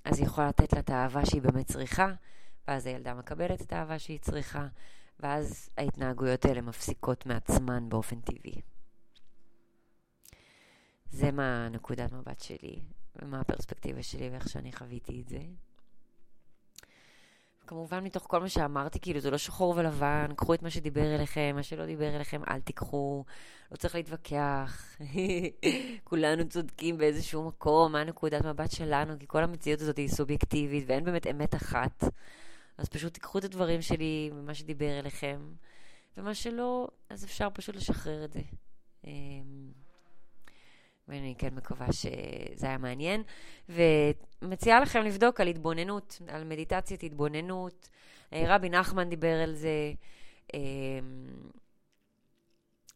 אז 0.06 0.19
היא 0.19 0.25
יכולה 0.25 0.47
לתת 0.47 0.73
לה 0.73 0.80
את 0.80 0.89
האהבה 0.89 1.25
שהיא 1.25 1.41
באמת 1.41 1.67
צריכה, 1.67 2.13
ואז 2.67 2.86
הילדה 2.86 3.13
מקבלת 3.13 3.62
את 3.62 3.73
האהבה 3.73 3.99
שהיא 3.99 4.19
צריכה, 4.19 4.67
ואז 5.19 5.69
ההתנהגויות 5.78 6.45
האלה 6.45 6.62
מפסיקות 6.62 7.25
מעצמן 7.25 7.89
באופן 7.89 8.19
טבעי. 8.19 8.62
זה 11.15 11.32
מה 11.32 11.69
נקודת 11.69 12.12
מבט 12.12 12.41
שלי, 12.41 12.80
ומה 13.15 13.39
הפרספקטיבה 13.39 14.04
שלי 14.04 14.30
ואיך 14.30 14.49
שאני 14.49 14.71
חוויתי 14.71 15.21
את 15.21 15.30
זה. 15.30 15.39
כמובן, 17.67 18.04
מתוך 18.04 18.23
כל 18.28 18.39
מה 18.39 18.49
שאמרתי, 18.49 18.99
כאילו, 18.99 19.19
זה 19.19 19.32
לא 19.32 19.38
שחור 19.38 19.73
ולבן, 19.78 20.28
קחו 20.36 20.54
את 20.54 20.62
מה 20.62 20.69
שדיבר 20.69 21.15
אליכם, 21.15 21.51
מה 21.56 21.63
שלא 21.63 21.86
דיבר 21.86 22.15
אליכם, 22.15 22.41
אל 22.49 22.62
תיקחו, 22.62 23.25
לא 23.71 23.78
צריך 23.78 23.95
להתווכח. 23.95 24.97
כולנו 26.10 26.49
צודקים 26.49 26.97
באיזשהו 26.97 27.47
מקום, 27.47 27.91
מה 27.91 28.04
נקודת 28.04 28.45
מבט 28.45 28.71
שלנו, 28.71 29.19
כי 29.19 29.28
כל 29.28 29.43
המציאות 29.43 29.82
הזאת 29.82 29.97
היא 29.97 30.10
סובייקטיבית, 30.10 30.84
ואין 30.88 31.04
באמת 31.04 31.28
אמת 31.28 31.56
אחת. 31.56 32.04
אז 32.78 32.89
פשוט 32.89 33.13
תיקחו 33.13 33.38
את 33.38 33.43
הדברים 33.43 33.82
שלי, 33.82 34.32
ומה 34.34 34.54
שדיבר 34.54 34.99
אליכם, 34.99 35.39
ומה 36.17 36.34
שלא, 36.34 36.88
אז 37.10 37.25
אפשר 37.25 37.47
פשוט 37.54 37.75
לשחרר 37.75 38.25
את 38.25 38.34
זה. 38.34 38.41
ואני 41.08 41.36
כן 41.38 41.56
מקווה 41.56 41.94
שזה 41.94 42.68
היה 42.68 42.78
מעניין. 42.78 43.24
ומציעה 43.70 44.80
לכם 44.80 45.02
לבדוק 45.02 45.41
על 45.41 45.48
התבוננות, 45.48 46.22
על 46.28 46.44
מדיטציית 46.44 47.04
התבוננות. 47.04 47.89
אה, 48.34 48.44
רבי 48.48 48.70
נחמן 48.70 49.10
דיבר 49.10 49.41
על 49.44 49.56
זה. 49.56 49.94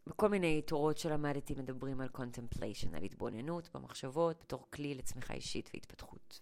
בכל 0.08 0.26
אמ, 0.26 0.32
מיני 0.32 0.62
תורות 0.62 0.98
שלמדתי 0.98 1.56
מדברים 1.56 2.02
על 2.02 2.08
contemplation, 2.16 2.96
על 2.98 3.04
התבוננות 3.04 3.70
במחשבות, 3.74 4.40
בתור 4.44 4.68
כלי 4.74 4.94
לצמיחה 4.96 5.34
אישית 5.34 5.70
והתפתחות. 5.74 6.40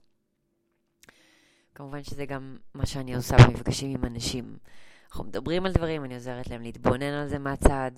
כמובן 1.75 2.03
שזה 2.03 2.25
גם 2.25 2.57
מה 2.73 2.85
שאני 2.85 3.15
עושה 3.15 3.35
במפגשים 3.47 3.91
עם 3.91 4.05
אנשים. 4.05 4.57
אנחנו 5.09 5.23
מדברים 5.23 5.65
על 5.65 5.71
דברים, 5.71 6.03
אני 6.03 6.13
עוזרת 6.13 6.47
להם 6.47 6.61
להתבונן 6.61 7.13
על 7.13 7.27
זה 7.27 7.39
מהצד, 7.39 7.91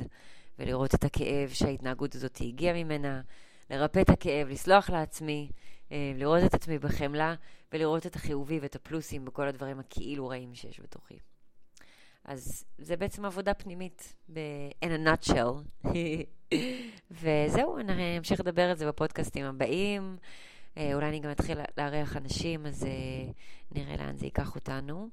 ולראות 0.60 0.96
את 0.96 1.04
הכאב 1.04 1.50
שההתנהגות 1.50 2.16
הזאת 2.16 2.38
הגיעה 2.42 2.84
ממנה, 2.84 3.22
לרפא 3.70 4.00
את 4.02 4.10
הכאב, 4.10 4.48
לסלוח 4.48 4.90
לעצמי, 4.90 5.52
אה, 5.92 6.12
לראות 6.16 6.44
את 6.44 6.54
עצמי 6.54 6.80
בחמלה, 6.80 7.36
ולראות 7.74 8.06
את 8.06 8.16
החיובי 8.16 8.60
ואת 8.60 8.76
הפלוסים 8.76 9.26
בכל 9.26 9.48
הדברים 9.48 9.80
הכאילו 9.80 10.28
רעים 10.28 10.56
שיש 10.56 10.80
בתוכי. 10.80 11.20
אז 12.26 12.66
זה 12.78 12.98
בעצם 12.98 13.26
עבודה 13.26 13.54
פנימית, 13.54 14.16
ב- 14.34 14.40
in 14.86 14.88
a 14.88 15.08
nutshell. 15.08 15.86
וזהו, 17.22 17.78
אני 17.80 18.18
אמשיך 18.18 18.40
לדבר 18.40 18.70
על 18.70 18.76
זה 18.76 18.88
בפודקאסטים 18.88 19.46
הבאים. 19.46 20.18
אה, 20.78 20.94
אולי 20.94 21.10
אני 21.10 21.20
גם 21.20 21.32
אתחיל 21.32 21.58
לארח 21.78 22.18
אנשים, 22.18 22.66
אז 22.66 22.86
אה, 22.86 23.32
נראה 23.72 23.98
לאן 23.98 24.16
זה 24.16 24.26
ייקח 24.26 24.56
אותנו. 24.56 25.10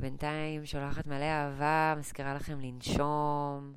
בינתיים 0.00 0.66
שולחת 0.66 1.06
מלא 1.06 1.24
אהבה, 1.24 1.94
מזכירה 1.98 2.34
לכם 2.34 2.60
לנשום. 2.60 3.74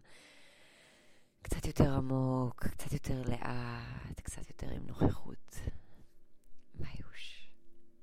קצת 1.43 1.65
יותר 1.65 1.93
עמוק, 1.93 2.67
קצת 2.67 2.93
יותר 2.93 3.21
לאט, 3.29 4.19
קצת 4.23 4.49
יותר 4.49 4.67
עם 4.75 4.81
נוכחות. 4.87 5.59